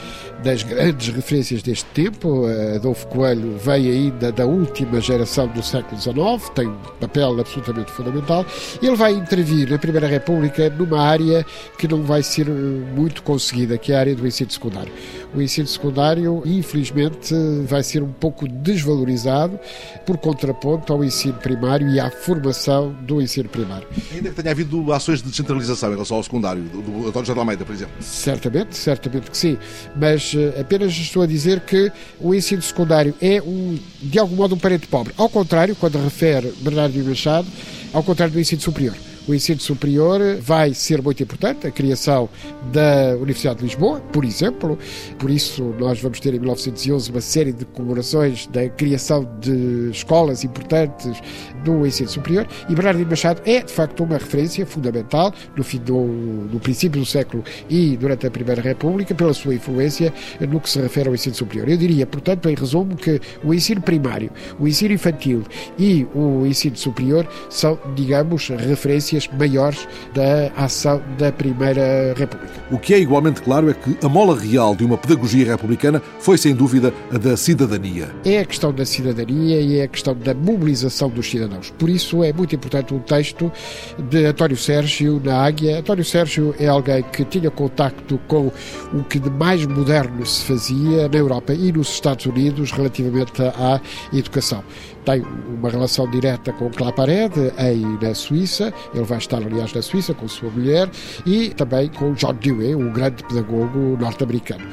das 0.43 0.63
grandes 0.63 1.15
referências 1.15 1.63
deste 1.63 1.85
tempo. 1.87 2.45
Adolfo 2.75 3.07
Coelho 3.09 3.57
veio 3.59 3.93
ainda 3.93 4.33
da 4.33 4.47
última 4.47 5.01
geração 5.01 5.47
do 5.49 5.63
século 5.63 6.01
XIX, 6.01 6.51
tem 6.55 6.69
um 6.69 6.77
papel 7.01 7.39
absolutamente 7.41 7.91
fundamental. 7.93 8.47
Ele 8.83 8.97
vai 8.97 9.13
intervir 9.13 9.71
na 9.71 9.79
Primeira 9.79 10.07
República 10.07 10.71
numa 10.71 11.01
área 11.01 11.45
que 11.79 11.87
não 11.87 12.03
vai 12.03 12.23
ser 12.23 12.49
muito 12.49 13.23
conseguida, 13.23 13.77
que 13.77 13.93
é 13.93 13.97
a 13.97 14.01
área 14.01 14.15
do 14.15 14.27
ensino 14.27 14.51
secundário. 14.51 14.93
O 15.35 15.43
ensino 15.43 15.67
secundário, 15.67 16.43
infelizmente, 16.47 17.35
vai 17.67 17.83
ser 17.83 18.03
um 18.03 18.13
pouco 18.13 18.49
desvalorizado 18.49 19.59
por 20.07 20.17
contraponto 20.17 20.93
ao 20.93 21.05
ensino 21.05 21.35
primário 21.35 21.89
e 21.91 22.01
à 22.01 22.11
formação 22.11 22.97
do 23.03 23.21
ensino 23.21 23.49
primário. 23.49 23.87
Ainda 24.15 24.31
que 24.31 24.37
tenha 24.37 24.51
havido 24.51 24.91
ações 24.93 25.23
de 25.23 25.31
descentralização 25.49 25.89
em 25.91 25.93
relação 25.93 26.17
ao 26.17 26.23
secundário, 26.23 26.63
do, 26.63 26.83
do 26.83 27.09
António 27.09 27.27
José 27.27 27.39
Almeida, 27.39 27.65
por 27.65 27.75
exemplo. 27.75 27.95
Certamente, 28.01 28.77
certamente 28.77 29.31
que 29.31 29.37
sim. 29.37 29.59
Mas 29.97 30.35
uh, 30.35 30.61
apenas 30.61 30.93
estou 30.93 31.23
a 31.23 31.27
dizer 31.27 31.61
que 31.61 31.91
o 32.21 32.35
ensino 32.35 32.63
secundário 32.63 33.15
é, 33.21 33.41
um, 33.43 33.79
de 34.01 34.19
algum 34.19 34.37
modo, 34.37 34.55
um 34.55 34.59
parente 34.59 34.87
pobre. 34.87 35.15
Ao 35.17 35.29
contrário, 35.29 35.75
quando 35.75 35.99
refere 35.99 36.53
Bernardo 36.61 36.99
Machado, 37.05 37.49
ao 37.93 38.03
contrário 38.03 38.33
do 38.33 38.41
ensino 38.41 38.61
superior 38.61 38.95
o 39.29 39.35
ensino 39.35 39.61
superior 39.61 40.21
vai 40.41 40.73
ser 40.73 41.03
muito 41.03 41.23
importante, 41.23 41.67
a 41.67 41.71
criação 41.71 42.31
da 42.73 43.15
Universidade 43.17 43.59
de 43.59 43.67
Lisboa, 43.67 44.01
por 44.01 44.25
exemplo. 44.25 44.79
Por 45.19 45.31
isso, 45.31 45.75
nós 45.79 46.01
vamos 46.01 46.19
ter 46.19 46.33
em 46.33 46.39
1911 46.39 47.11
uma 47.11 47.21
série 47.21 47.53
de 47.53 47.67
comemorações 47.67 48.47
da 48.47 48.67
criação 48.71 49.29
de 49.39 49.91
escolas 49.91 50.45
importantes 50.45 51.21
do 51.65 51.87
ensino 51.87 52.09
superior. 52.09 52.47
E 52.69 52.75
Bernardino 52.75 53.09
Machado 53.09 53.41
é, 53.45 53.63
de 53.63 53.73
facto, 53.73 54.05
uma 54.05 54.19
referência 54.19 54.65
fundamental 54.67 55.33
no, 55.57 55.65
fim 55.65 55.79
do, 55.79 55.99
no 55.99 56.61
princípio 56.61 57.01
do 57.01 57.07
século 57.07 57.45
e 57.69 57.97
durante 57.97 58.27
a 58.27 58.31
Primeira 58.31 58.61
República, 58.61 59.15
pela 59.15 59.35
sua 59.35 59.55
influência 59.55 60.13
no 60.41 60.61
que 60.61 60.71
se 60.71 60.81
refere 60.81 61.09
ao 61.09 61.15
ensino 61.15 61.35
superior. 61.35 61.69
Eu 61.69 61.77
diria, 61.77 62.07
portanto, 62.07 62.49
em 62.49 62.55
resumo, 62.55 62.97
que 62.97 63.21
o 63.45 63.53
ensino 63.53 63.81
primário, 63.81 64.31
o 64.59 64.67
ensino 64.67 64.95
infantil 64.95 65.43
e 65.79 66.07
o 66.15 66.47
ensino 66.47 66.77
superior 66.77 67.27
são, 67.49 67.79
digamos, 67.95 68.49
referências 68.49 69.29
maiores 69.39 69.87
da 70.15 70.53
ação 70.57 71.03
da 71.19 71.33
Primeira 71.33 72.15
República. 72.17 72.53
O 72.71 72.79
que 72.79 72.95
é 72.95 72.99
igualmente 72.99 73.43
claro 73.43 73.71
é 73.71 73.75
que 73.75 73.97
a 74.05 74.09
mola 74.09 74.39
real 74.39 74.75
de 74.75 74.85
uma 74.85 74.97
pedagogia 74.97 75.45
republicana 75.45 76.03
foi, 76.21 76.39
sem 76.39 76.55
dúvida, 76.55 76.93
a 77.13 77.19
da 77.19 77.37
cidadania. 77.37 78.11
É 78.25 78.41
a 78.41 78.45
questão 78.45 78.73
da 78.73 78.85
cidadania 78.85 79.61
e 79.61 79.79
é 79.79 79.85
a 79.85 79.89
questão 79.89 80.15
da 80.15 80.35
mobilização 80.35 81.09
dos 81.09 81.31
cidadãos. 81.31 81.48
Por 81.79 81.89
isso 81.89 82.23
é 82.23 82.33
muito 82.33 82.55
importante 82.55 82.95
um 82.95 82.99
texto 82.99 83.51
de 83.99 84.27
António 84.27 84.57
Sérgio 84.57 85.21
na 85.25 85.43
Águia. 85.43 85.79
António 85.79 86.05
Sérgio 86.05 86.55
é 86.59 86.67
alguém 86.67 87.03
que 87.03 87.25
tinha 87.25 87.51
contacto 87.51 88.19
com 88.29 88.53
o 88.93 89.05
que 89.05 89.19
de 89.19 89.31
mais 89.31 89.65
moderno 89.67 90.25
se 90.25 90.45
fazia 90.45 91.09
na 91.09 91.17
Europa 91.17 91.53
e 91.53 91.73
nos 91.73 91.89
Estados 91.91 92.27
Unidos 92.27 92.71
relativamente 92.73 93.43
à 93.43 93.81
educação 94.13 94.63
tem 95.09 95.23
uma 95.49 95.71
relação 95.71 96.09
direta 96.11 96.53
com 96.53 96.69
Claparede, 96.69 97.51
aí 97.57 97.83
na 98.03 98.15
Suíça. 98.15 98.75
Ele 98.95 99.05
vai 99.05 99.17
estar, 99.17 99.39
aliás, 99.39 99.73
na 99.73 99.81
Suíça 99.81 100.13
com 100.13 100.29
sua 100.29 100.51
mulher 100.51 100.91
e 101.25 101.49
também 101.49 101.89
com 101.89 102.13
John 102.13 102.35
Dewey, 102.35 102.75
um 102.75 102.93
grande 102.93 103.25
pedagogo 103.25 103.97
norte-americano. 103.99 104.67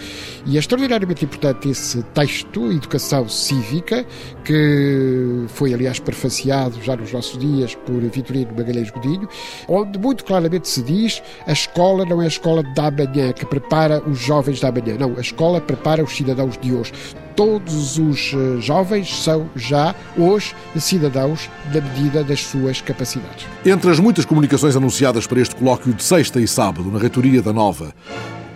E 0.46 0.58
é 0.58 0.60
extraordinariamente 0.60 1.24
importante 1.24 1.70
esse 1.70 2.04
texto, 2.14 2.70
Educação 2.70 3.30
Cívica, 3.30 4.06
que 4.44 5.46
foi, 5.48 5.74
aliás, 5.74 6.00
prefaciado 6.00 6.82
já 6.84 6.98
nos 6.98 7.14
nossos 7.14 7.38
dias 7.40 7.74
por 7.74 8.02
Vitorino 8.02 8.54
Magalhães 8.58 8.92
Godinho, 8.92 9.30
onde 9.70 9.98
muito 9.98 10.26
claramente 10.26 10.68
se 10.68 10.82
diz 10.82 11.24
a 11.48 11.54
escola 11.54 12.04
não 12.04 12.22
é 12.22 12.26
a 12.26 12.28
escola 12.28 12.62
da 12.62 12.92
manhã 12.92 13.32
que 13.32 13.46
prepara 13.46 14.04
os 14.06 14.20
jovens 14.20 14.60
da 14.60 14.70
manhã, 14.70 14.98
não, 15.00 15.16
a 15.18 15.22
escola 15.22 15.62
prepara 15.62 16.04
os 16.04 16.14
cidadãos 16.14 16.58
de 16.58 16.74
hoje 16.74 16.92
todos 17.36 17.98
os 17.98 18.34
eh, 18.34 18.62
jovens 18.62 19.24
são 19.24 19.50
já 19.56 19.94
hoje 20.18 20.56
cidadãos 20.78 21.50
na 21.74 21.82
medida 21.82 22.24
das 22.24 22.42
suas 22.42 22.82
capacidades. 22.82 23.46
Entre 23.66 23.90
as 23.90 24.00
muitas 24.00 24.26
comunicações 24.26 24.76
anunciadas 24.76 25.28
para 25.28 25.40
este 25.40 25.56
colóquio 25.56 25.94
de 25.94 26.04
sexta 26.04 26.40
e 26.40 26.48
sábado 26.48 26.90
na 26.92 26.98
reitoria 26.98 27.42
da 27.42 27.52
Nova, 27.52 27.94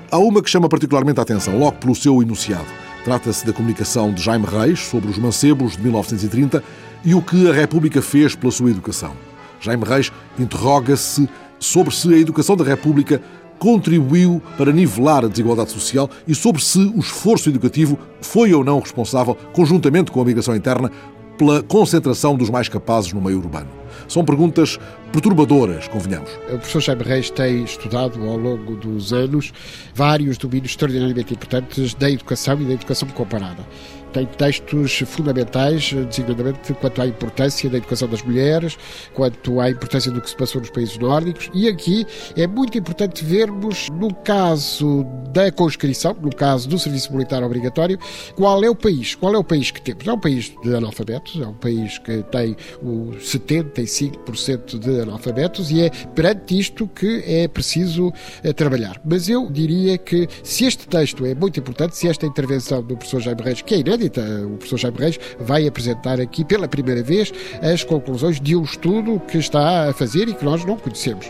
há 0.09 0.17
uma 0.17 0.41
que 0.41 0.49
chama 0.49 0.69
particularmente 0.69 1.19
a 1.19 1.23
atenção, 1.23 1.57
logo 1.57 1.77
pelo 1.77 1.95
seu 1.95 2.21
enunciado. 2.21 2.67
Trata-se 3.03 3.45
da 3.45 3.53
comunicação 3.53 4.13
de 4.13 4.21
Jaime 4.21 4.45
Reis 4.45 4.79
sobre 4.79 5.09
os 5.09 5.17
mancebos 5.17 5.75
de 5.75 5.83
1930 5.83 6.63
e 7.03 7.13
o 7.13 7.21
que 7.21 7.49
a 7.49 7.53
República 7.53 8.01
fez 8.01 8.35
pela 8.35 8.51
sua 8.51 8.69
educação. 8.69 9.13
Jaime 9.61 9.83
Reis 9.83 10.11
interroga-se 10.37 11.27
sobre 11.59 11.93
se 11.93 12.13
a 12.13 12.17
educação 12.17 12.55
da 12.55 12.63
República 12.63 13.21
contribuiu 13.59 14.41
para 14.57 14.71
nivelar 14.71 15.25
a 15.25 15.27
desigualdade 15.27 15.71
social 15.71 16.09
e 16.27 16.33
sobre 16.33 16.63
se 16.63 16.79
o 16.79 16.99
esforço 16.99 17.49
educativo 17.49 17.99
foi 18.21 18.53
ou 18.53 18.63
não 18.63 18.79
responsável, 18.79 19.35
conjuntamente 19.53 20.11
com 20.11 20.21
a 20.21 20.25
migração 20.25 20.55
interna, 20.55 20.89
pela 21.37 21.63
concentração 21.63 22.35
dos 22.35 22.49
mais 22.49 22.67
capazes 22.67 23.13
no 23.13 23.21
meio 23.21 23.37
urbano. 23.37 23.69
São 24.07 24.25
perguntas 24.25 24.77
perturbadoras, 25.11 25.87
convenhamos. 25.87 26.29
O 26.47 26.57
professor 26.57 26.81
Jaime 26.81 27.03
Reis 27.03 27.29
tem 27.29 27.63
estudado 27.63 28.21
ao 28.27 28.37
longo 28.37 28.75
dos 28.75 29.13
anos 29.13 29.53
vários 29.93 30.37
domínios 30.37 30.71
extraordinariamente 30.71 31.33
importantes 31.33 31.93
da 31.93 32.09
educação 32.09 32.61
e 32.61 32.65
da 32.65 32.73
educação 32.73 33.07
comparada 33.09 33.65
tem 34.09 34.25
textos 34.25 34.99
fundamentais, 35.05 35.93
designadamente 35.93 36.73
quanto 36.73 37.01
à 37.01 37.07
importância 37.07 37.69
da 37.69 37.77
educação 37.77 38.07
das 38.07 38.21
mulheres, 38.23 38.77
quanto 39.13 39.59
à 39.59 39.69
importância 39.69 40.11
do 40.11 40.21
que 40.21 40.29
se 40.29 40.35
passou 40.35 40.61
nos 40.61 40.69
países 40.69 40.97
nórdicos. 40.97 41.49
E 41.53 41.67
aqui 41.67 42.05
é 42.35 42.47
muito 42.47 42.77
importante 42.77 43.23
vermos, 43.23 43.87
no 43.89 44.13
caso 44.13 45.05
da 45.31 45.51
conscrição, 45.51 46.15
no 46.19 46.35
caso 46.35 46.67
do 46.67 46.79
serviço 46.79 47.11
militar 47.13 47.43
obrigatório, 47.43 47.99
qual 48.35 48.63
é 48.63 48.69
o 48.69 48.75
país, 48.75 49.15
qual 49.15 49.35
é 49.35 49.37
o 49.37 49.43
país 49.43 49.71
que 49.71 49.81
temos. 49.81 50.07
É 50.07 50.13
um 50.13 50.19
país 50.19 50.51
de 50.63 50.75
analfabetos, 50.75 51.39
é 51.39 51.47
um 51.47 51.53
país 51.53 51.97
que 51.99 52.23
tem 52.23 52.55
o 52.81 53.11
75% 53.19 54.79
de 54.79 55.01
analfabetos 55.01 55.71
e 55.71 55.81
é 55.83 55.89
perante 56.15 56.57
isto 56.57 56.87
que 56.87 57.23
é 57.25 57.47
preciso 57.47 58.11
eh, 58.43 58.53
trabalhar. 58.53 58.99
Mas 59.05 59.29
eu 59.29 59.49
diria 59.49 59.97
que 59.97 60.27
se 60.43 60.65
este 60.65 60.87
texto 60.87 61.25
é 61.25 61.35
muito 61.35 61.59
importante, 61.59 61.95
se 61.95 62.07
esta 62.07 62.25
intervenção 62.25 62.81
do 62.81 62.95
professor 62.95 63.21
Jaime 63.21 63.41
Reis, 63.41 63.61
que 63.61 63.75
é 63.75 63.79
inédita, 63.79 63.98
inédita. 63.99 64.21
O 64.45 64.57
professor 64.57 64.77
Jaime 64.77 64.97
Reis 64.97 65.19
vai 65.39 65.67
apresentar 65.67 66.19
aqui 66.19 66.45
pela 66.45 66.67
primeira 66.67 67.03
vez 67.03 67.31
as 67.61 67.83
conclusões 67.83 68.39
de 68.39 68.55
um 68.55 68.63
estudo 68.63 69.19
que 69.19 69.37
está 69.37 69.89
a 69.89 69.93
fazer 69.93 70.29
e 70.29 70.33
que 70.33 70.45
nós 70.45 70.63
não 70.65 70.77
conhecemos. 70.77 71.29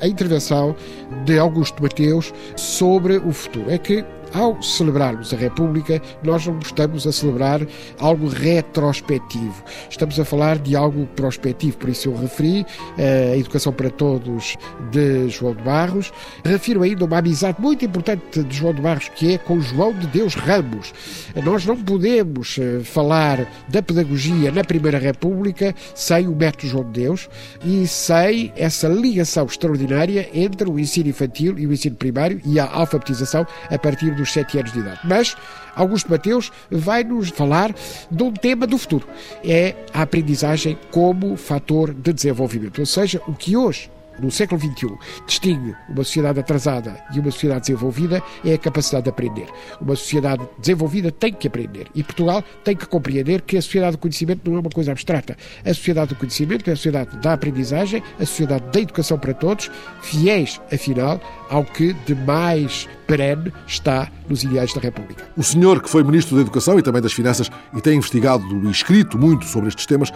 A 0.00 0.06
intervenção 0.06 0.74
de 1.24 1.38
Augusto 1.38 1.82
Mateus 1.82 2.32
sobre 2.56 3.16
o 3.16 3.32
futuro. 3.32 3.70
É 3.70 3.78
que 3.78 4.04
ao 4.34 4.60
celebrarmos 4.60 5.32
a 5.32 5.36
República, 5.36 6.02
nós 6.22 6.46
não 6.46 6.58
estamos 6.58 7.06
a 7.06 7.12
celebrar 7.12 7.60
algo 8.00 8.28
retrospectivo. 8.28 9.62
Estamos 9.88 10.18
a 10.18 10.24
falar 10.24 10.58
de 10.58 10.74
algo 10.74 11.06
prospectivo. 11.14 11.76
Por 11.76 11.88
isso 11.88 12.08
eu 12.08 12.16
referi 12.16 12.66
eh, 12.98 13.32
a 13.34 13.36
Educação 13.36 13.72
para 13.72 13.88
Todos 13.90 14.56
de 14.90 15.28
João 15.28 15.54
de 15.54 15.62
Barros. 15.62 16.12
Refiro 16.44 16.82
ainda 16.82 17.04
uma 17.04 17.18
amizade 17.18 17.60
muito 17.60 17.84
importante 17.84 18.42
de 18.42 18.56
João 18.56 18.74
de 18.74 18.82
Barros, 18.82 19.08
que 19.10 19.34
é 19.34 19.38
com 19.38 19.60
João 19.60 19.92
de 19.92 20.06
Deus 20.08 20.34
Ramos. 20.34 20.92
Nós 21.44 21.64
não 21.64 21.76
podemos 21.76 22.58
eh, 22.58 22.80
falar 22.82 23.46
da 23.68 23.80
pedagogia 23.82 24.50
na 24.50 24.64
Primeira 24.64 24.98
República 24.98 25.74
sem 25.94 26.26
o 26.26 26.34
método 26.34 26.66
João 26.66 26.84
de 26.84 27.02
Deus 27.02 27.28
e 27.64 27.86
sem 27.86 28.52
essa 28.56 28.88
ligação 28.88 29.46
extraordinária 29.46 30.28
entre 30.34 30.68
o 30.68 30.78
ensino 30.78 31.08
infantil 31.08 31.56
e 31.58 31.66
o 31.66 31.72
ensino 31.72 31.94
primário 31.94 32.40
e 32.44 32.58
a 32.58 32.66
alfabetização 32.66 33.46
a 33.70 33.78
partir 33.78 34.14
do 34.14 34.23
dos 34.24 34.32
sete 34.32 34.58
anos 34.58 34.72
de 34.72 34.80
idade. 34.80 35.00
Mas 35.04 35.36
Augusto 35.76 36.10
Mateus 36.10 36.50
vai 36.70 37.04
nos 37.04 37.28
falar 37.28 37.74
de 38.10 38.22
um 38.22 38.32
tema 38.32 38.66
do 38.66 38.78
futuro. 38.78 39.06
É 39.44 39.74
a 39.92 40.02
aprendizagem 40.02 40.78
como 40.90 41.36
fator 41.36 41.92
de 41.92 42.12
desenvolvimento. 42.12 42.78
Ou 42.78 42.86
seja, 42.86 43.20
o 43.26 43.34
que 43.34 43.56
hoje 43.56 43.90
no 44.18 44.30
século 44.30 44.60
XXI 44.60 44.96
distingue 45.26 45.74
uma 45.88 46.04
sociedade 46.04 46.40
atrasada 46.40 46.96
e 47.14 47.20
uma 47.20 47.30
sociedade 47.30 47.62
desenvolvida 47.62 48.22
é 48.44 48.54
a 48.54 48.58
capacidade 48.58 49.04
de 49.04 49.10
aprender. 49.10 49.46
Uma 49.80 49.96
sociedade 49.96 50.46
desenvolvida 50.58 51.10
tem 51.10 51.32
que 51.32 51.46
aprender 51.46 51.88
e 51.94 52.02
Portugal 52.02 52.42
tem 52.62 52.76
que 52.76 52.86
compreender 52.86 53.42
que 53.42 53.56
a 53.56 53.62
sociedade 53.62 53.96
do 53.96 53.98
conhecimento 53.98 54.48
não 54.48 54.58
é 54.58 54.60
uma 54.60 54.70
coisa 54.70 54.92
abstrata. 54.92 55.36
A 55.64 55.74
sociedade 55.74 56.10
do 56.10 56.16
conhecimento 56.16 56.68
é 56.68 56.72
a 56.72 56.76
sociedade 56.76 57.16
da 57.18 57.32
aprendizagem, 57.32 58.02
a 58.18 58.26
sociedade 58.26 58.64
da 58.72 58.80
educação 58.80 59.18
para 59.18 59.34
todos, 59.34 59.70
fiéis, 60.02 60.60
afinal, 60.72 61.20
ao 61.48 61.64
que 61.64 61.92
de 61.92 62.14
mais 62.14 62.88
perene 63.06 63.52
está 63.66 64.10
nos 64.28 64.42
ideais 64.44 64.72
da 64.72 64.80
República. 64.80 65.24
O 65.36 65.42
senhor, 65.42 65.82
que 65.82 65.90
foi 65.90 66.02
Ministro 66.02 66.36
da 66.36 66.42
Educação 66.42 66.78
e 66.78 66.82
também 66.82 67.02
das 67.02 67.12
Finanças 67.12 67.50
e 67.74 67.80
tem 67.80 67.96
investigado 67.96 68.44
e 68.66 68.70
escrito 68.70 69.18
muito 69.18 69.44
sobre 69.44 69.68
estes 69.68 69.86
temas, 69.86 70.10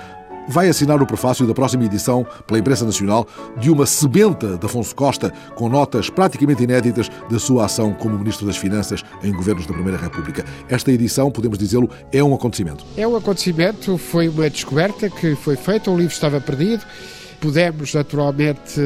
vai 0.49 0.69
assinar 0.69 1.01
o 1.03 1.07
prefácio 1.07 1.47
da 1.47 1.55
próxima 1.55 1.85
edição, 1.85 2.27
pela 2.47 2.59
imprensa 2.59 2.85
nacional, 2.85 3.27
de 3.59 3.71
uma 3.71 3.87
sebenta 3.87 4.57
de 4.57 4.67
Afonso 4.67 4.95
Costa, 4.95 5.33
com 5.55 5.69
notas 5.69 6.09
praticamente 6.11 6.63
inéditas 6.63 7.11
da 7.31 7.39
sua 7.39 7.67
ação 7.67 7.93
como 7.93 8.19
Ministro 8.19 8.47
das 8.47 8.57
Finanças 8.57 9.05
em 9.23 9.33
governos 9.33 9.67
da 9.67 9.75
Primeira 9.75 9.99
República. 9.99 10.45
Esta 10.69 10.91
edição, 10.91 11.31
podemos 11.31 11.59
dizê-lo, 11.59 11.91
é 12.13 12.23
um 12.23 12.35
acontecimento. 12.35 12.85
É 12.97 13.07
um 13.07 13.17
acontecimento, 13.17 13.99
foi 13.99 14.29
uma 14.29 14.49
descoberta 14.49 15.11
que 15.11 15.35
foi 15.37 15.57
feita, 15.57 15.91
o 15.91 15.97
livro 15.97 16.13
estava 16.13 16.41
perdido 16.41 16.85
pudemos 17.41 17.95
naturalmente 17.95 18.81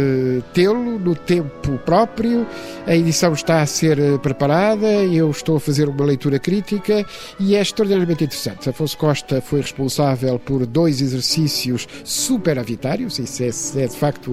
tê-lo 0.53 0.98
no 0.98 1.14
tempo 1.14 1.78
próprio. 1.78 2.46
A 2.86 2.94
edição 2.94 3.32
está 3.32 3.62
a 3.62 3.66
ser 3.66 4.18
preparada, 4.18 4.86
eu 4.86 5.30
estou 5.30 5.57
a 5.57 5.61
fazer 5.61 5.88
uma 5.88 6.05
leitura 6.05 6.38
crítica 6.38 7.05
e 7.38 7.57
é 7.57 7.62
extraordinariamente 7.62 8.24
interessante. 8.24 8.68
Afonso 8.68 8.96
Costa 8.98 9.40
foi 9.40 9.61
responsável 9.61 10.38
por 10.38 10.66
dois 10.66 11.00
exercícios 11.00 11.86
superavitários, 12.05 13.18
isso 13.18 13.42
é, 13.42 13.82
é 13.82 13.86
de 13.86 13.96
facto 13.96 14.32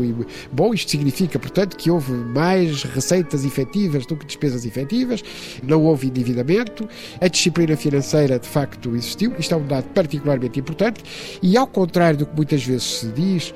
bom. 0.51 0.74
Isto 0.74 0.91
significa, 0.91 1.39
portanto, 1.39 1.78
que 1.78 1.91
houve 1.91 2.11
mais 2.11 2.84
receitas 2.84 3.45
efetivas 3.45 4.05
do 4.05 4.15
que 4.15 4.26
despesas 4.26 4.65
efetivas, 4.65 5.24
não 5.63 5.84
houve 5.84 6.07
endividamento, 6.07 6.88
a 7.22 7.28
disciplina 7.28 7.76
financeira 7.76 8.39
de 8.39 8.47
facto 8.47 8.95
existiu. 8.95 9.34
Isto 9.38 9.53
é 9.53 9.57
um 9.57 9.67
dado 9.67 9.88
particularmente 9.89 10.59
importante 10.59 11.03
e, 11.41 11.57
ao 11.57 11.67
contrário 11.67 12.20
do 12.20 12.26
que 12.26 12.36
muitas 12.36 12.63
vezes 12.63 12.99
se 12.99 13.07
diz, 13.07 13.53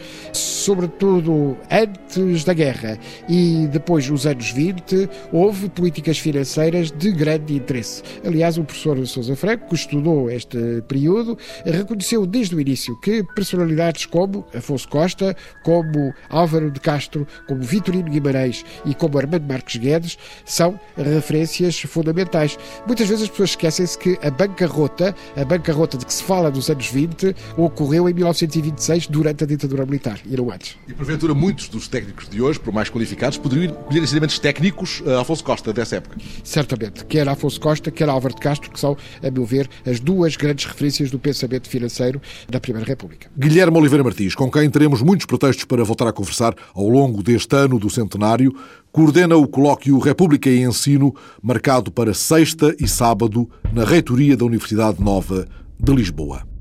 sobretudo 0.53 1.57
antes 1.69 2.43
da 2.43 2.53
guerra 2.53 2.97
e 3.27 3.67
depois 3.71 4.07
dos 4.07 4.25
anos 4.25 4.51
20, 4.51 5.09
houve 5.31 5.69
políticas 5.69 6.17
financeiras 6.17 6.91
de 6.91 7.11
grande 7.11 7.55
interesse. 7.55 8.03
Aliás, 8.25 8.57
o 8.57 8.63
professor 8.63 9.05
Sousa 9.07 9.35
Franco, 9.35 9.67
que 9.67 9.75
estudou 9.75 10.29
este 10.29 10.81
período, 10.87 11.37
reconheceu 11.65 12.25
desde 12.25 12.55
o 12.55 12.61
início 12.61 12.99
que 13.01 13.23
personalidades 13.35 14.05
como 14.05 14.45
Afonso 14.55 14.87
Costa, 14.87 15.35
como 15.63 16.13
Álvaro 16.29 16.69
de 16.69 16.79
Castro, 16.79 17.27
como 17.47 17.61
Vitorino 17.61 18.09
Guimarães 18.09 18.63
e 18.85 18.93
como 18.93 19.17
Armando 19.17 19.47
Marques 19.47 19.77
Guedes 19.77 20.17
são 20.45 20.79
referências 20.95 21.79
fundamentais. 21.81 22.57
Muitas 22.85 23.07
vezes 23.07 23.23
as 23.23 23.29
pessoas 23.29 23.51
esquecem-se 23.51 23.97
que 23.97 24.19
a 24.21 24.29
bancarrota, 24.29 25.15
a 25.35 25.43
bancarrota 25.43 25.97
de 25.97 26.05
que 26.05 26.13
se 26.13 26.23
fala 26.23 26.49
nos 26.49 26.69
anos 26.69 26.87
20, 26.87 27.35
ocorreu 27.57 28.07
em 28.07 28.13
1926 28.13 29.07
durante 29.07 29.43
a 29.43 29.47
ditadura 29.47 29.85
militar 29.85 30.19
e 30.25 30.35
antes. 30.51 30.77
E 30.87 30.93
porventura 30.93 31.33
muitos 31.33 31.67
dos 31.67 31.87
técnicos 31.87 32.29
de 32.29 32.41
hoje, 32.41 32.59
por 32.59 32.73
mais 32.73 32.89
qualificados, 32.89 33.37
poderiam 33.37 33.73
colher 33.73 34.03
ensinamentos 34.03 34.39
técnicos 34.39 35.03
a 35.05 35.21
Afonso 35.21 35.43
Costa 35.43 35.73
dessa 35.73 35.97
época. 35.97 36.17
Certamente, 36.43 37.05
quer 37.05 37.27
Afonso 37.27 37.59
Costa, 37.59 37.91
quer 37.91 38.09
Álvaro 38.09 38.35
de 38.35 38.41
Castro, 38.41 38.71
que 38.71 38.79
são, 38.79 38.97
a 39.21 39.31
meu 39.31 39.45
ver, 39.45 39.69
as 39.85 39.99
duas 39.99 40.35
grandes 40.35 40.65
referências 40.65 41.11
do 41.11 41.19
pensamento 41.19 41.69
financeiro 41.69 42.21
da 42.49 42.59
Primeira 42.59 42.87
República. 42.87 43.29
Guilherme 43.37 43.77
Oliveira 43.77 44.03
Martins, 44.03 44.35
com 44.35 44.49
quem 44.49 44.69
teremos 44.69 45.01
muitos 45.01 45.25
pretextos 45.25 45.65
para 45.65 45.83
voltar 45.83 46.07
a 46.07 46.13
conversar 46.13 46.55
ao 46.73 46.87
longo 46.87 47.21
deste 47.23 47.55
ano 47.55 47.79
do 47.79 47.89
centenário, 47.89 48.53
coordena 48.91 49.35
o 49.35 49.47
colóquio 49.47 49.97
República 49.99 50.49
e 50.49 50.61
Ensino, 50.61 51.15
marcado 51.41 51.91
para 51.91 52.13
sexta 52.13 52.75
e 52.79 52.87
sábado 52.87 53.49
na 53.71 53.83
reitoria 53.83 54.37
da 54.37 54.45
Universidade 54.45 55.01
Nova 55.01 55.47
de 55.79 55.93
Lisboa. 55.93 56.52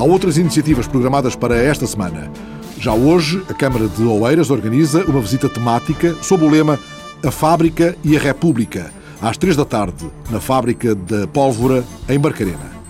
Há 0.00 0.02
outras 0.02 0.38
iniciativas 0.38 0.88
programadas 0.88 1.36
para 1.36 1.54
esta 1.62 1.86
semana. 1.86 2.32
Já 2.78 2.94
hoje, 2.94 3.42
a 3.50 3.52
Câmara 3.52 3.86
de 3.86 4.02
Oeiras 4.02 4.48
organiza 4.48 5.04
uma 5.04 5.20
visita 5.20 5.46
temática 5.46 6.16
sob 6.22 6.42
o 6.42 6.48
lema 6.48 6.80
A 7.22 7.30
Fábrica 7.30 7.94
e 8.02 8.16
a 8.16 8.18
República, 8.18 8.90
às 9.20 9.36
três 9.36 9.56
da 9.56 9.64
tarde, 9.66 10.10
na 10.30 10.40
Fábrica 10.40 10.94
da 10.94 11.26
Pólvora, 11.26 11.84
em 12.08 12.18
Barcarena. 12.18 12.80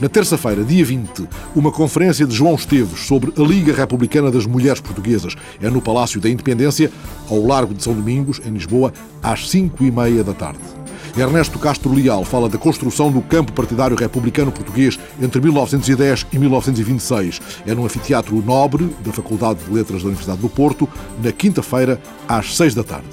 Na 0.00 0.08
terça-feira, 0.08 0.62
dia 0.62 0.84
20, 0.84 1.26
uma 1.56 1.72
conferência 1.72 2.24
de 2.24 2.36
João 2.36 2.54
Esteves 2.54 3.00
sobre 3.00 3.32
a 3.36 3.44
Liga 3.44 3.74
Republicana 3.74 4.30
das 4.30 4.46
Mulheres 4.46 4.80
Portuguesas. 4.80 5.34
É 5.60 5.68
no 5.68 5.82
Palácio 5.82 6.20
da 6.20 6.30
Independência, 6.30 6.88
ao 7.28 7.44
largo 7.44 7.74
de 7.74 7.82
São 7.82 7.94
Domingos, 7.94 8.40
em 8.46 8.50
Lisboa, 8.50 8.92
às 9.20 9.50
cinco 9.50 9.82
e 9.82 9.90
meia 9.90 10.22
da 10.22 10.34
tarde. 10.34 10.79
Ernesto 11.16 11.58
Castro 11.58 11.92
Leal 11.92 12.24
fala 12.24 12.48
da 12.48 12.56
construção 12.56 13.10
do 13.10 13.20
campo 13.20 13.52
partidário 13.52 13.96
republicano 13.96 14.52
português 14.52 14.98
entre 15.20 15.40
1910 15.40 16.26
e 16.32 16.38
1926. 16.38 17.40
É 17.66 17.74
no 17.74 17.84
anfiteatro 17.84 18.40
Nobre 18.42 18.94
da 19.04 19.12
Faculdade 19.12 19.60
de 19.64 19.72
Letras 19.72 20.02
da 20.02 20.08
Universidade 20.08 20.40
do 20.40 20.48
Porto, 20.48 20.88
na 21.22 21.32
quinta-feira, 21.32 22.00
às 22.28 22.56
seis 22.56 22.74
da 22.74 22.84
tarde. 22.84 23.08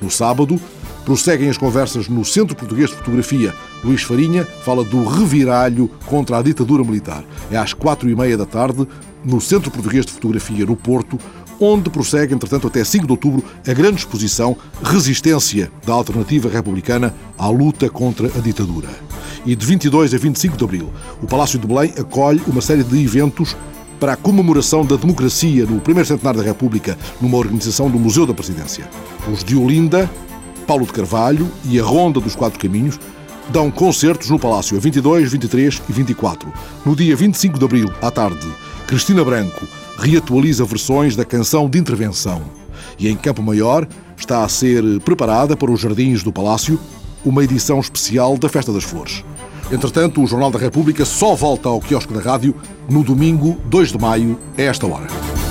No 0.00 0.10
sábado, 0.10 0.58
prosseguem 1.04 1.50
as 1.50 1.58
conversas 1.58 2.08
no 2.08 2.24
Centro 2.24 2.56
Português 2.56 2.90
de 2.90 2.96
Fotografia. 2.96 3.54
Luís 3.84 4.02
Farinha 4.02 4.44
fala 4.44 4.82
do 4.82 5.04
reviralho 5.04 5.90
contra 6.06 6.38
a 6.38 6.42
ditadura 6.42 6.82
militar. 6.82 7.24
É 7.50 7.56
às 7.56 7.74
quatro 7.74 8.08
e 8.08 8.16
meia 8.16 8.38
da 8.38 8.46
tarde, 8.46 8.88
no 9.22 9.40
Centro 9.40 9.70
Português 9.70 10.06
de 10.06 10.12
Fotografia, 10.12 10.64
no 10.64 10.76
Porto, 10.76 11.18
onde 11.60 11.90
prossegue, 11.90 12.34
entretanto, 12.34 12.66
até 12.66 12.82
5 12.82 13.06
de 13.06 13.12
outubro, 13.12 13.44
a 13.66 13.72
grande 13.72 13.98
exposição 13.98 14.56
Resistência 14.82 15.70
da 15.86 15.92
Alternativa 15.92 16.48
Republicana 16.48 17.14
à 17.38 17.48
luta 17.48 17.88
contra 17.88 18.26
a 18.26 18.40
ditadura. 18.40 18.88
E 19.46 19.54
de 19.54 19.66
22 19.66 20.14
a 20.14 20.18
25 20.18 20.56
de 20.56 20.64
abril, 20.64 20.92
o 21.22 21.26
Palácio 21.26 21.58
de 21.58 21.66
Belém 21.66 21.92
acolhe 21.98 22.42
uma 22.46 22.60
série 22.60 22.82
de 22.82 23.02
eventos 23.02 23.56
para 24.00 24.14
a 24.14 24.16
comemoração 24.16 24.84
da 24.84 24.96
democracia 24.96 25.64
no 25.66 25.80
primeiro 25.80 26.08
centenário 26.08 26.40
da 26.40 26.46
República, 26.46 26.96
numa 27.20 27.38
organização 27.38 27.90
do 27.90 27.98
Museu 27.98 28.26
da 28.26 28.34
Presidência. 28.34 28.88
Os 29.32 29.44
de 29.44 29.56
Olinda, 29.56 30.10
Paulo 30.66 30.86
de 30.86 30.92
Carvalho 30.92 31.50
e 31.64 31.78
a 31.78 31.84
Ronda 31.84 32.20
dos 32.20 32.34
Quatro 32.34 32.58
Caminhos 32.58 32.98
dão 33.50 33.70
concertos 33.70 34.30
no 34.30 34.38
Palácio 34.38 34.76
a 34.76 34.80
22, 34.80 35.30
23 35.30 35.82
e 35.88 35.92
24. 35.92 36.52
No 36.84 36.96
dia 36.96 37.14
25 37.14 37.58
de 37.58 37.64
abril, 37.64 37.92
à 38.00 38.10
tarde, 38.10 38.46
Cristina 38.86 39.24
Branco 39.24 39.66
reatualiza 39.98 40.64
versões 40.64 41.16
da 41.16 41.24
canção 41.24 41.68
de 41.68 41.78
intervenção. 41.78 42.42
E 42.98 43.08
em 43.08 43.16
Campo 43.16 43.42
Maior 43.42 43.86
está 44.16 44.44
a 44.44 44.48
ser 44.48 44.82
preparada 45.00 45.56
para 45.56 45.70
os 45.70 45.80
jardins 45.80 46.22
do 46.22 46.32
Palácio 46.32 46.78
uma 47.24 47.42
edição 47.42 47.80
especial 47.80 48.36
da 48.36 48.48
Festa 48.48 48.72
das 48.72 48.84
Flores. 48.84 49.24
Entretanto, 49.72 50.22
o 50.22 50.26
Jornal 50.26 50.50
da 50.50 50.58
República 50.58 51.04
só 51.04 51.34
volta 51.34 51.68
ao 51.68 51.80
quiosque 51.80 52.12
da 52.12 52.20
rádio 52.20 52.54
no 52.88 53.02
domingo 53.02 53.58
2 53.66 53.92
de 53.92 53.98
maio, 53.98 54.38
a 54.58 54.62
esta 54.62 54.86
hora. 54.86 55.43